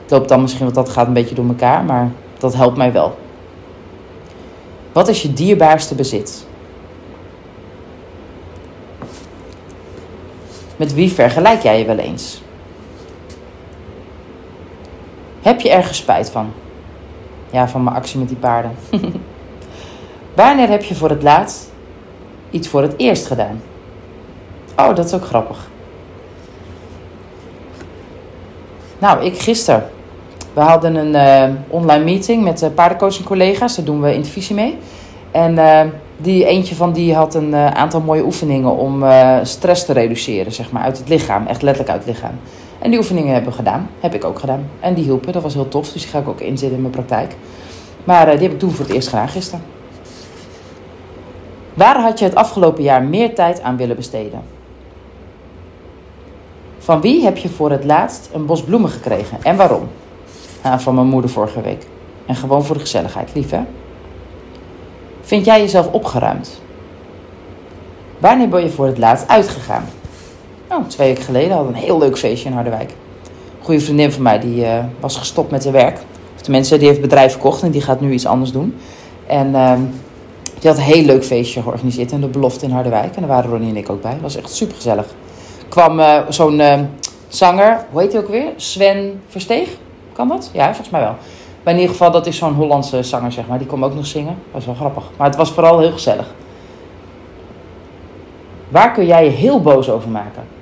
loopt 0.07 0.29
dan 0.29 0.41
misschien, 0.41 0.63
want 0.63 0.75
dat 0.75 0.89
gaat 0.89 1.07
een 1.07 1.13
beetje 1.13 1.35
door 1.35 1.47
elkaar. 1.47 1.83
Maar 1.83 2.11
dat 2.37 2.53
helpt 2.53 2.77
mij 2.77 2.91
wel. 2.91 3.17
Wat 4.91 5.07
is 5.07 5.21
je 5.21 5.33
dierbaarste 5.33 5.95
bezit? 5.95 6.45
Met 10.75 10.93
wie 10.93 11.11
vergelijk 11.11 11.61
jij 11.61 11.79
je 11.79 11.85
wel 11.85 11.97
eens? 11.97 12.41
Heb 15.41 15.61
je 15.61 15.69
ergens 15.69 15.97
spijt 15.97 16.29
van? 16.29 16.51
Ja, 17.51 17.67
van 17.67 17.83
mijn 17.83 17.95
actie 17.95 18.19
met 18.19 18.27
die 18.27 18.37
paarden. 18.37 18.71
Wanneer 20.35 20.69
heb 20.69 20.83
je 20.83 20.95
voor 20.95 21.09
het 21.09 21.23
laatst 21.23 21.71
iets 22.49 22.67
voor 22.67 22.81
het 22.81 22.93
eerst 22.97 23.25
gedaan? 23.25 23.61
Oh, 24.75 24.95
dat 24.95 25.05
is 25.05 25.13
ook 25.13 25.25
grappig. 25.25 25.69
Nou, 28.99 29.25
ik 29.25 29.41
gisteren. 29.41 29.89
We 30.53 30.61
hadden 30.61 30.95
een 30.95 31.13
uh, 31.49 31.55
online 31.67 32.03
meeting 32.03 32.43
met 32.43 32.61
uh, 32.63 32.69
paardencoaching 32.75 33.25
collega's. 33.25 33.75
Daar 33.75 33.85
doen 33.85 34.01
we 34.01 34.13
intervisie 34.13 34.55
mee. 34.55 34.77
En 35.31 35.53
uh, 35.53 35.81
die, 36.17 36.45
eentje 36.45 36.75
van 36.75 36.93
die 36.93 37.15
had 37.15 37.35
een 37.35 37.55
aantal 37.55 38.01
mooie 38.01 38.23
oefeningen 38.23 38.77
om 38.77 39.03
stress 39.43 39.85
te 39.85 39.93
reduceren, 39.93 40.51
zeg 40.51 40.71
maar, 40.71 40.83
uit 40.83 40.97
het 40.97 41.09
lichaam. 41.09 41.45
Echt 41.45 41.61
letterlijk 41.61 41.95
uit 41.95 42.05
het 42.05 42.15
lichaam. 42.15 42.39
En 42.79 42.89
die 42.89 42.99
oefeningen 42.99 43.33
hebben 43.33 43.51
we 43.51 43.57
gedaan. 43.57 43.89
Heb 43.99 44.13
ik 44.13 44.25
ook 44.25 44.39
gedaan. 44.39 44.69
En 44.79 44.93
die 44.93 45.03
hielpen. 45.03 45.33
Dat 45.33 45.43
was 45.43 45.53
heel 45.53 45.67
tof. 45.67 45.91
Dus 45.91 46.01
die 46.01 46.11
ga 46.11 46.19
ik 46.19 46.27
ook 46.27 46.39
inzetten 46.39 46.75
in 46.75 46.81
mijn 46.81 46.93
praktijk. 46.93 47.35
Maar 48.03 48.25
die 48.25 48.41
heb 48.41 48.51
ik 48.51 48.59
toen 48.59 48.71
voor 48.71 48.85
het 48.85 48.93
eerst 48.93 49.07
gedaan 49.07 49.29
gisteren. 49.29 49.63
Waar 51.73 52.01
had 52.01 52.19
je 52.19 52.25
het 52.25 52.35
afgelopen 52.35 52.83
jaar 52.83 53.03
meer 53.03 53.35
tijd 53.35 53.61
aan 53.61 53.77
willen 53.77 53.95
besteden? 53.95 54.41
Van 56.77 57.01
wie 57.01 57.23
heb 57.23 57.37
je 57.37 57.49
voor 57.49 57.71
het 57.71 57.83
laatst 57.83 58.29
een 58.33 58.45
bos 58.45 58.63
bloemen 58.63 58.89
gekregen 58.89 59.37
en 59.43 59.55
waarom? 59.55 59.87
Nou, 60.63 60.79
van 60.79 60.95
mijn 60.95 61.07
moeder 61.07 61.29
vorige 61.29 61.61
week. 61.61 61.87
En 62.25 62.35
gewoon 62.35 62.63
voor 62.63 62.75
de 62.75 62.81
gezelligheid, 62.81 63.31
lief 63.33 63.49
hè? 63.49 63.59
Vind 65.21 65.45
jij 65.45 65.59
jezelf 65.59 65.91
opgeruimd? 65.91 66.61
Wanneer 68.17 68.49
ben 68.49 68.63
je 68.63 68.69
voor 68.69 68.85
het 68.85 68.97
laatst 68.97 69.27
uitgegaan? 69.27 69.85
Oh, 70.71 70.87
twee 70.87 71.07
weken 71.07 71.23
geleden 71.23 71.51
hadden 71.51 71.71
we 71.71 71.77
een 71.77 71.83
heel 71.83 71.97
leuk 71.97 72.17
feestje 72.17 72.49
in 72.49 72.55
Harderwijk. 72.55 72.89
Een 72.89 73.65
goede 73.65 73.79
vriendin 73.81 74.11
van 74.11 74.21
mij 74.21 74.39
die 74.39 74.63
uh, 74.63 74.79
was 74.99 75.17
gestopt 75.17 75.51
met 75.51 75.63
haar 75.63 75.73
werk. 75.73 75.97
Of 76.35 76.41
tenminste, 76.41 76.77
die 76.77 76.87
heeft 76.87 76.99
het 76.99 77.09
bedrijf 77.09 77.31
verkocht 77.31 77.61
en 77.61 77.71
die 77.71 77.81
gaat 77.81 78.01
nu 78.01 78.11
iets 78.11 78.25
anders 78.25 78.51
doen. 78.51 78.77
En 79.27 79.47
uh, 79.47 79.73
die 80.59 80.69
had 80.69 80.77
een 80.77 80.85
heel 80.85 81.03
leuk 81.03 81.25
feestje 81.25 81.61
georganiseerd 81.61 82.11
in 82.11 82.21
de 82.21 82.27
Belofte 82.27 82.65
in 82.65 82.71
Harderwijk. 82.71 83.15
En 83.15 83.21
daar 83.21 83.29
waren 83.29 83.49
Ronnie 83.49 83.69
en 83.69 83.77
ik 83.77 83.89
ook 83.89 84.01
bij. 84.01 84.11
Dat 84.11 84.21
was 84.21 84.35
echt 84.35 84.51
super 84.51 84.75
gezellig. 84.75 85.05
kwam 85.69 85.99
uh, 85.99 86.19
zo'n 86.29 86.61
zanger, 87.27 87.85
hoe 87.91 88.01
heet 88.01 88.11
hij 88.11 88.21
ook 88.21 88.29
weer? 88.29 88.47
Sven 88.55 89.21
Versteeg? 89.27 89.69
Kan 90.13 90.27
dat? 90.27 90.49
Ja, 90.53 90.65
volgens 90.65 90.89
mij 90.89 91.01
wel. 91.01 91.15
Maar 91.63 91.73
in 91.73 91.79
ieder 91.79 91.95
geval, 91.95 92.11
dat 92.11 92.27
is 92.27 92.37
zo'n 92.37 92.53
Hollandse 92.53 93.03
zanger, 93.03 93.31
zeg 93.31 93.47
maar. 93.47 93.57
Die 93.57 93.67
kwam 93.67 93.85
ook 93.85 93.95
nog 93.95 94.05
zingen. 94.05 94.35
Dat 94.43 94.51
was 94.51 94.65
wel 94.65 94.75
grappig. 94.75 95.03
Maar 95.17 95.27
het 95.27 95.35
was 95.35 95.51
vooral 95.51 95.79
heel 95.79 95.91
gezellig. 95.91 96.33
Waar 98.69 98.91
kun 98.91 99.05
jij 99.05 99.23
je 99.23 99.29
heel 99.29 99.61
boos 99.61 99.89
over 99.89 100.09
maken? 100.09 100.56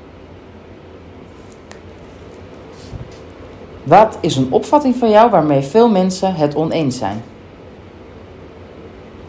Wat 3.86 4.18
is 4.22 4.36
een 4.36 4.48
opvatting 4.52 4.96
van 4.96 5.10
jou 5.10 5.30
waarmee 5.30 5.62
veel 5.62 5.90
mensen 5.90 6.36
het 6.36 6.56
oneens 6.56 6.98
zijn? 6.98 7.24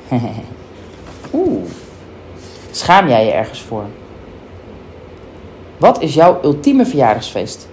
Oeh. 1.35 1.65
Schaam 2.71 3.09
jij 3.09 3.25
je 3.25 3.33
ergens 3.33 3.61
voor? 3.61 3.85
Wat 5.77 6.03
is 6.03 6.15
jouw 6.15 6.39
ultieme 6.43 6.87
verjaardagsfeest? 6.87 7.69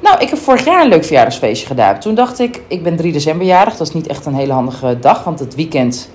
Nou, 0.00 0.20
ik 0.20 0.28
heb 0.28 0.38
vorig 0.38 0.64
jaar 0.64 0.82
een 0.82 0.88
leuk 0.88 1.04
verjaardagsfeestje 1.04 1.66
gedaan. 1.66 2.00
Toen 2.00 2.14
dacht 2.14 2.38
ik, 2.38 2.62
ik 2.68 2.82
ben 2.82 2.96
3 2.96 3.12
december 3.12 3.46
jarig. 3.46 3.76
Dat 3.76 3.86
is 3.86 3.94
niet 3.94 4.06
echt 4.06 4.26
een 4.26 4.34
hele 4.34 4.52
handige 4.52 4.98
dag, 4.98 5.24
want 5.24 5.38
het 5.38 5.54
weekend... 5.54 6.10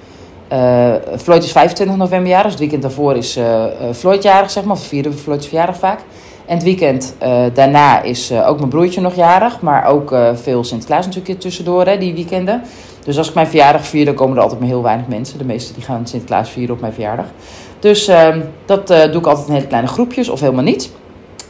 Uh, 0.54 0.94
Floyd 1.18 1.44
is 1.44 1.52
25 1.52 1.98
november 1.98 2.30
jarig, 2.30 2.44
dus 2.44 2.52
het 2.52 2.60
weekend 2.60 2.82
daarvoor 2.82 3.16
is 3.16 3.38
uh, 3.38 3.64
Floyd 3.94 4.24
jarig, 4.24 4.50
zeg 4.50 4.64
maar. 4.64 4.76
Of 4.76 4.84
vieren 4.84 5.12
we 5.12 5.18
Floyd's 5.18 5.48
verjaardag 5.48 5.78
vaak. 5.78 6.00
En 6.48 6.54
het 6.54 6.64
weekend 6.64 7.16
uh, 7.24 7.44
daarna 7.54 8.02
is 8.02 8.32
uh, 8.32 8.48
ook 8.48 8.58
mijn 8.58 8.70
broertje 8.70 9.02
nog 9.02 9.16
jarig. 9.16 9.62
Maar 9.62 9.86
ook 9.86 10.12
uh, 10.12 10.30
veel 10.36 10.64
Sinterklaas 10.64 11.06
natuurlijk 11.06 11.40
tussendoor, 11.40 11.86
hè, 11.86 11.98
die 11.98 12.14
weekenden. 12.14 12.62
Dus 13.04 13.18
als 13.18 13.28
ik 13.28 13.34
mijn 13.34 13.48
verjaardag 13.48 13.86
vier, 13.86 14.06
dan 14.06 14.14
komen 14.14 14.36
er 14.36 14.42
altijd 14.42 14.60
maar 14.60 14.70
heel 14.70 14.84
weinig 14.84 15.08
mensen. 15.08 15.38
De 15.38 15.46
meesten 15.46 15.76
die 15.76 15.84
gaan 15.84 16.08
Sinterklaas 16.08 16.50
vieren 16.50 16.76
op 16.76 16.82
mijn 16.82 16.94
verjaardag. 16.94 17.26
Dus 17.80 18.08
ehm, 18.08 18.42
dat 18.66 18.88
doe 18.88 19.18
ik 19.18 19.26
altijd 19.26 19.48
in 19.48 19.54
hele 19.54 19.68
kleine 19.68 19.88
groepjes 19.88 20.30
of 20.30 20.40
helemaal 20.40 20.64
niet. 20.64 20.92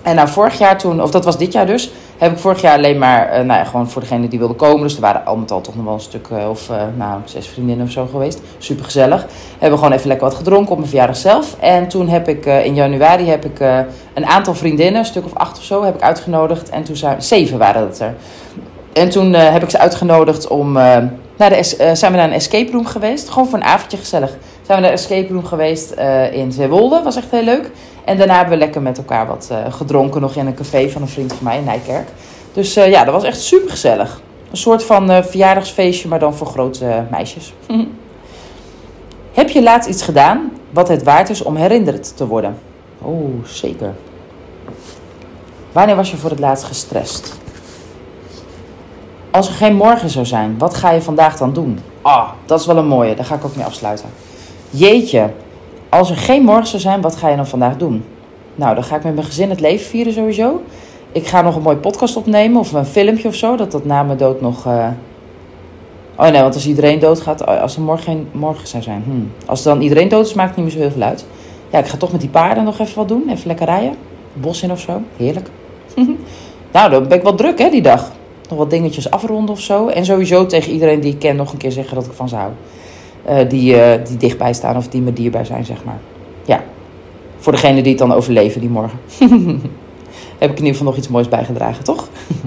En 0.07 0.15
nou, 0.15 0.27
vorig 0.27 0.57
jaar 0.57 0.77
toen, 0.77 1.01
of 1.01 1.11
dat 1.11 1.25
was 1.25 1.37
dit 1.37 1.53
jaar 1.53 1.65
dus, 1.65 1.91
heb 2.17 2.31
ik 2.31 2.37
vorig 2.37 2.61
jaar 2.61 2.77
alleen 2.77 2.97
maar, 2.97 3.27
uh, 3.27 3.33
nou 3.33 3.59
ja, 3.59 3.63
gewoon 3.63 3.89
voor 3.89 4.01
degene 4.01 4.27
die 4.27 4.39
wilde 4.39 4.53
komen. 4.53 4.81
Dus 4.81 4.95
er 4.95 5.01
waren 5.01 5.25
al 5.25 5.35
met 5.35 5.51
al 5.51 5.61
toch 5.61 5.75
nog 5.75 5.85
wel 5.85 5.93
een 5.93 5.99
stuk 5.99 6.27
uh, 6.31 6.49
of, 6.49 6.69
uh, 6.69 6.81
nou, 6.95 7.21
zes 7.25 7.47
vriendinnen 7.47 7.85
of 7.85 7.91
zo 7.91 8.07
geweest. 8.11 8.41
Super 8.57 8.85
gezellig. 8.85 9.25
Hebben 9.57 9.79
gewoon 9.79 9.93
even 9.93 10.07
lekker 10.07 10.27
wat 10.27 10.37
gedronken 10.37 10.71
op 10.71 10.77
mijn 10.77 10.89
verjaardag 10.89 11.17
zelf. 11.17 11.55
En 11.59 11.87
toen 11.87 12.09
heb 12.09 12.27
ik, 12.27 12.45
in 12.45 12.75
januari 12.75 13.29
heb 13.29 13.45
ik 13.45 13.59
een 14.13 14.25
aantal 14.25 14.55
vriendinnen, 14.55 14.99
een 14.99 15.05
stuk 15.05 15.25
of 15.25 15.33
acht 15.33 15.57
of 15.57 15.63
zo, 15.63 15.83
heb 15.83 15.95
ik 15.95 16.01
uitgenodigd. 16.01 16.69
En 16.69 16.83
toen 16.83 16.95
zijn, 16.95 17.21
zeven 17.21 17.57
waren 17.57 17.81
het 17.81 17.99
er. 17.99 18.15
En 18.93 19.09
toen 19.09 19.33
heb 19.33 19.63
ik 19.63 19.69
ze 19.69 19.77
uitgenodigd 19.79 20.47
om, 20.47 20.71
naar 20.71 21.49
de, 21.49 21.63
zijn 21.93 22.11
we 22.11 22.17
naar 22.17 22.27
een 22.27 22.33
escape 22.33 22.71
room 22.71 22.85
geweest. 22.85 23.29
Gewoon 23.29 23.47
voor 23.47 23.59
een 23.59 23.65
avondje 23.65 23.97
gezellig. 23.97 24.37
Zijn 24.67 24.79
we 24.79 24.85
naar 24.85 24.95
de 24.95 25.01
escape 25.03 25.33
room 25.33 25.45
geweest 25.45 25.91
in 26.31 26.51
Zeewolde, 26.51 27.01
was 27.03 27.15
echt 27.15 27.31
heel 27.31 27.43
leuk. 27.43 27.71
En 28.05 28.17
daarna 28.17 28.35
hebben 28.35 28.53
we 28.53 28.59
lekker 28.59 28.81
met 28.81 28.97
elkaar 28.97 29.27
wat 29.27 29.49
uh, 29.51 29.73
gedronken, 29.73 30.21
nog 30.21 30.35
in 30.35 30.47
een 30.47 30.53
café 30.53 30.89
van 30.89 31.01
een 31.01 31.07
vriend 31.07 31.33
van 31.33 31.43
mij 31.43 31.57
in 31.57 31.63
Nijkerk. 31.63 32.07
Dus 32.53 32.77
uh, 32.77 32.89
ja, 32.89 33.03
dat 33.03 33.13
was 33.13 33.23
echt 33.23 33.41
super 33.41 33.69
gezellig. 33.69 34.21
Een 34.51 34.57
soort 34.57 34.83
van 34.83 35.23
verjaardagsfeestje, 35.23 36.07
maar 36.07 36.19
dan 36.19 36.35
voor 36.35 36.47
grote 36.47 37.05
meisjes. 37.11 37.53
Heb 39.39 39.49
je 39.49 39.63
laatst 39.63 39.89
iets 39.89 40.01
gedaan 40.01 40.51
wat 40.69 40.87
het 40.87 41.03
waard 41.03 41.29
is 41.29 41.41
om 41.41 41.55
herinnerd 41.55 42.17
te 42.17 42.27
worden? 42.27 42.57
Oh, 43.01 43.45
zeker. 43.45 43.93
Wanneer 45.71 45.95
was 45.95 46.11
je 46.11 46.17
voor 46.17 46.29
het 46.29 46.39
laatst 46.39 46.63
gestrest? 46.63 47.37
Als 49.31 49.47
er 49.47 49.53
geen 49.53 49.75
morgen 49.75 50.09
zou 50.09 50.25
zijn, 50.25 50.57
wat 50.57 50.75
ga 50.75 50.91
je 50.91 51.01
vandaag 51.01 51.37
dan 51.37 51.53
doen? 51.53 51.79
Ah, 52.01 52.29
dat 52.45 52.59
is 52.59 52.65
wel 52.65 52.77
een 52.77 52.87
mooie, 52.87 53.15
daar 53.15 53.25
ga 53.25 53.35
ik 53.35 53.45
ook 53.45 53.55
mee 53.55 53.65
afsluiten. 53.65 54.09
Jeetje, 54.69 55.29
als 55.89 56.09
er 56.09 56.17
geen 56.17 56.43
morgen 56.43 56.67
zou 56.67 56.81
zijn, 56.81 57.01
wat 57.01 57.15
ga 57.15 57.29
je 57.29 57.35
dan 57.35 57.47
vandaag 57.47 57.77
doen? 57.77 58.03
Nou, 58.55 58.75
dan 58.75 58.83
ga 58.83 58.95
ik 58.95 59.03
met 59.03 59.13
mijn 59.13 59.25
gezin 59.25 59.49
het 59.49 59.59
leven 59.59 59.85
vieren 59.85 60.13
sowieso. 60.13 60.61
Ik 61.11 61.27
ga 61.27 61.41
nog 61.41 61.55
een 61.55 61.61
mooie 61.61 61.77
podcast 61.77 62.17
opnemen 62.17 62.59
of 62.59 62.71
een 62.71 62.85
filmpje 62.85 63.27
of 63.27 63.35
zo, 63.35 63.55
dat 63.55 63.71
dat 63.71 63.85
na 63.85 64.03
mijn 64.03 64.17
dood 64.17 64.41
nog... 64.41 64.65
Uh... 64.65 64.87
Oh 66.15 66.27
nee, 66.29 66.41
want 66.41 66.53
als 66.53 66.67
iedereen 66.67 66.99
doodgaat, 66.99 67.45
oh, 67.45 67.61
als 67.61 67.75
er 67.75 67.81
morgen 67.81 68.03
geen 68.03 68.27
morgen 68.31 68.67
zou 68.67 68.83
zijn. 68.83 69.03
Hmm. 69.05 69.31
Als 69.45 69.63
dan 69.63 69.81
iedereen 69.81 70.07
dood 70.07 70.25
is, 70.25 70.33
maakt 70.33 70.55
het 70.55 70.57
niet 70.57 70.65
meer 70.65 70.75
zo 70.75 70.81
heel 70.81 70.91
veel 70.91 71.07
uit. 71.07 71.25
Ja, 71.69 71.79
ik 71.79 71.85
ga 71.85 71.97
toch 71.97 72.11
met 72.11 72.21
die 72.21 72.29
paarden 72.29 72.63
nog 72.63 72.79
even 72.79 72.95
wat 72.95 73.07
doen. 73.07 73.29
Even 73.29 73.47
lekker 73.47 73.65
rijden. 73.65 73.95
Bos 74.33 74.63
in 74.63 74.71
of 74.71 74.79
zo. 74.79 75.01
Heerlijk. 75.17 75.49
nou, 76.73 76.89
dan 76.89 77.07
ben 77.07 77.17
ik 77.17 77.23
wel 77.23 77.35
druk 77.35 77.59
hè, 77.59 77.69
die 77.69 77.81
dag. 77.81 78.11
Nog 78.49 78.57
wat 78.57 78.69
dingetjes 78.69 79.11
afronden 79.11 79.55
of 79.55 79.61
zo. 79.61 79.87
En 79.87 80.05
sowieso 80.05 80.45
tegen 80.45 80.71
iedereen 80.71 80.99
die 80.99 81.13
ik 81.13 81.19
ken 81.19 81.35
nog 81.35 81.51
een 81.51 81.57
keer 81.57 81.71
zeggen 81.71 81.95
dat 81.95 82.05
ik 82.05 82.11
van 82.13 82.29
ze 82.29 82.35
hou. 82.35 82.51
Uh, 83.29 83.49
die, 83.49 83.75
uh, 83.75 83.93
die 84.07 84.17
dichtbij 84.17 84.53
staan 84.53 84.77
of 84.77 84.87
die 84.87 85.01
me 85.01 85.13
dierbaar 85.13 85.45
zijn, 85.45 85.65
zeg 85.65 85.83
maar. 85.83 85.99
Ja, 86.45 86.63
voor 87.37 87.51
degene 87.51 87.81
die 87.81 87.89
het 87.89 87.99
dan 87.99 88.13
overleven 88.13 88.61
die 88.61 88.69
morgen. 88.69 88.99
Heb 90.37 90.51
ik 90.51 90.57
in 90.57 90.65
ieder 90.65 90.71
geval 90.71 90.85
nog 90.85 90.97
iets 90.97 91.07
moois 91.07 91.27
bijgedragen, 91.27 91.83
toch? 91.83 92.07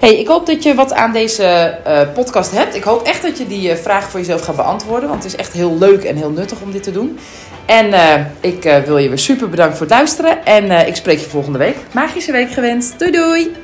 Hey, 0.00 0.18
ik 0.18 0.26
hoop 0.26 0.46
dat 0.46 0.62
je 0.62 0.74
wat 0.74 0.92
aan 0.92 1.12
deze 1.12 1.44
eh, 1.44 2.00
podcast 2.14 2.52
hebt. 2.52 2.74
Ik 2.74 2.82
hoop 2.82 3.02
echt 3.02 3.22
dat 3.22 3.38
je 3.38 3.46
die 3.46 3.70
uh, 3.70 3.74
vraag 3.74 4.10
voor 4.10 4.20
jezelf 4.20 4.40
gaat 4.40 4.56
beantwoorden. 4.56 5.08
Want 5.08 5.22
het 5.22 5.32
is 5.32 5.38
echt 5.38 5.52
heel 5.52 5.78
leuk 5.78 6.04
en 6.04 6.16
heel 6.16 6.30
nuttig 6.30 6.60
om 6.60 6.72
dit 6.72 6.82
te 6.82 6.90
doen. 6.90 7.18
En 7.66 7.94
ik 8.40 8.82
wil 8.86 8.98
je 8.98 9.08
weer 9.08 9.18
super 9.18 9.48
bedanken 9.48 9.76
voor 9.76 9.86
het 9.86 9.94
luisteren. 9.94 10.44
En 10.44 10.86
ik 10.86 10.96
spreek 10.96 11.18
je 11.18 11.28
volgende 11.28 11.58
week. 11.58 11.76
Magische 11.92 12.32
week 12.32 12.50
gewenst. 12.50 12.98
Doei 12.98 13.10
doei! 13.10 13.63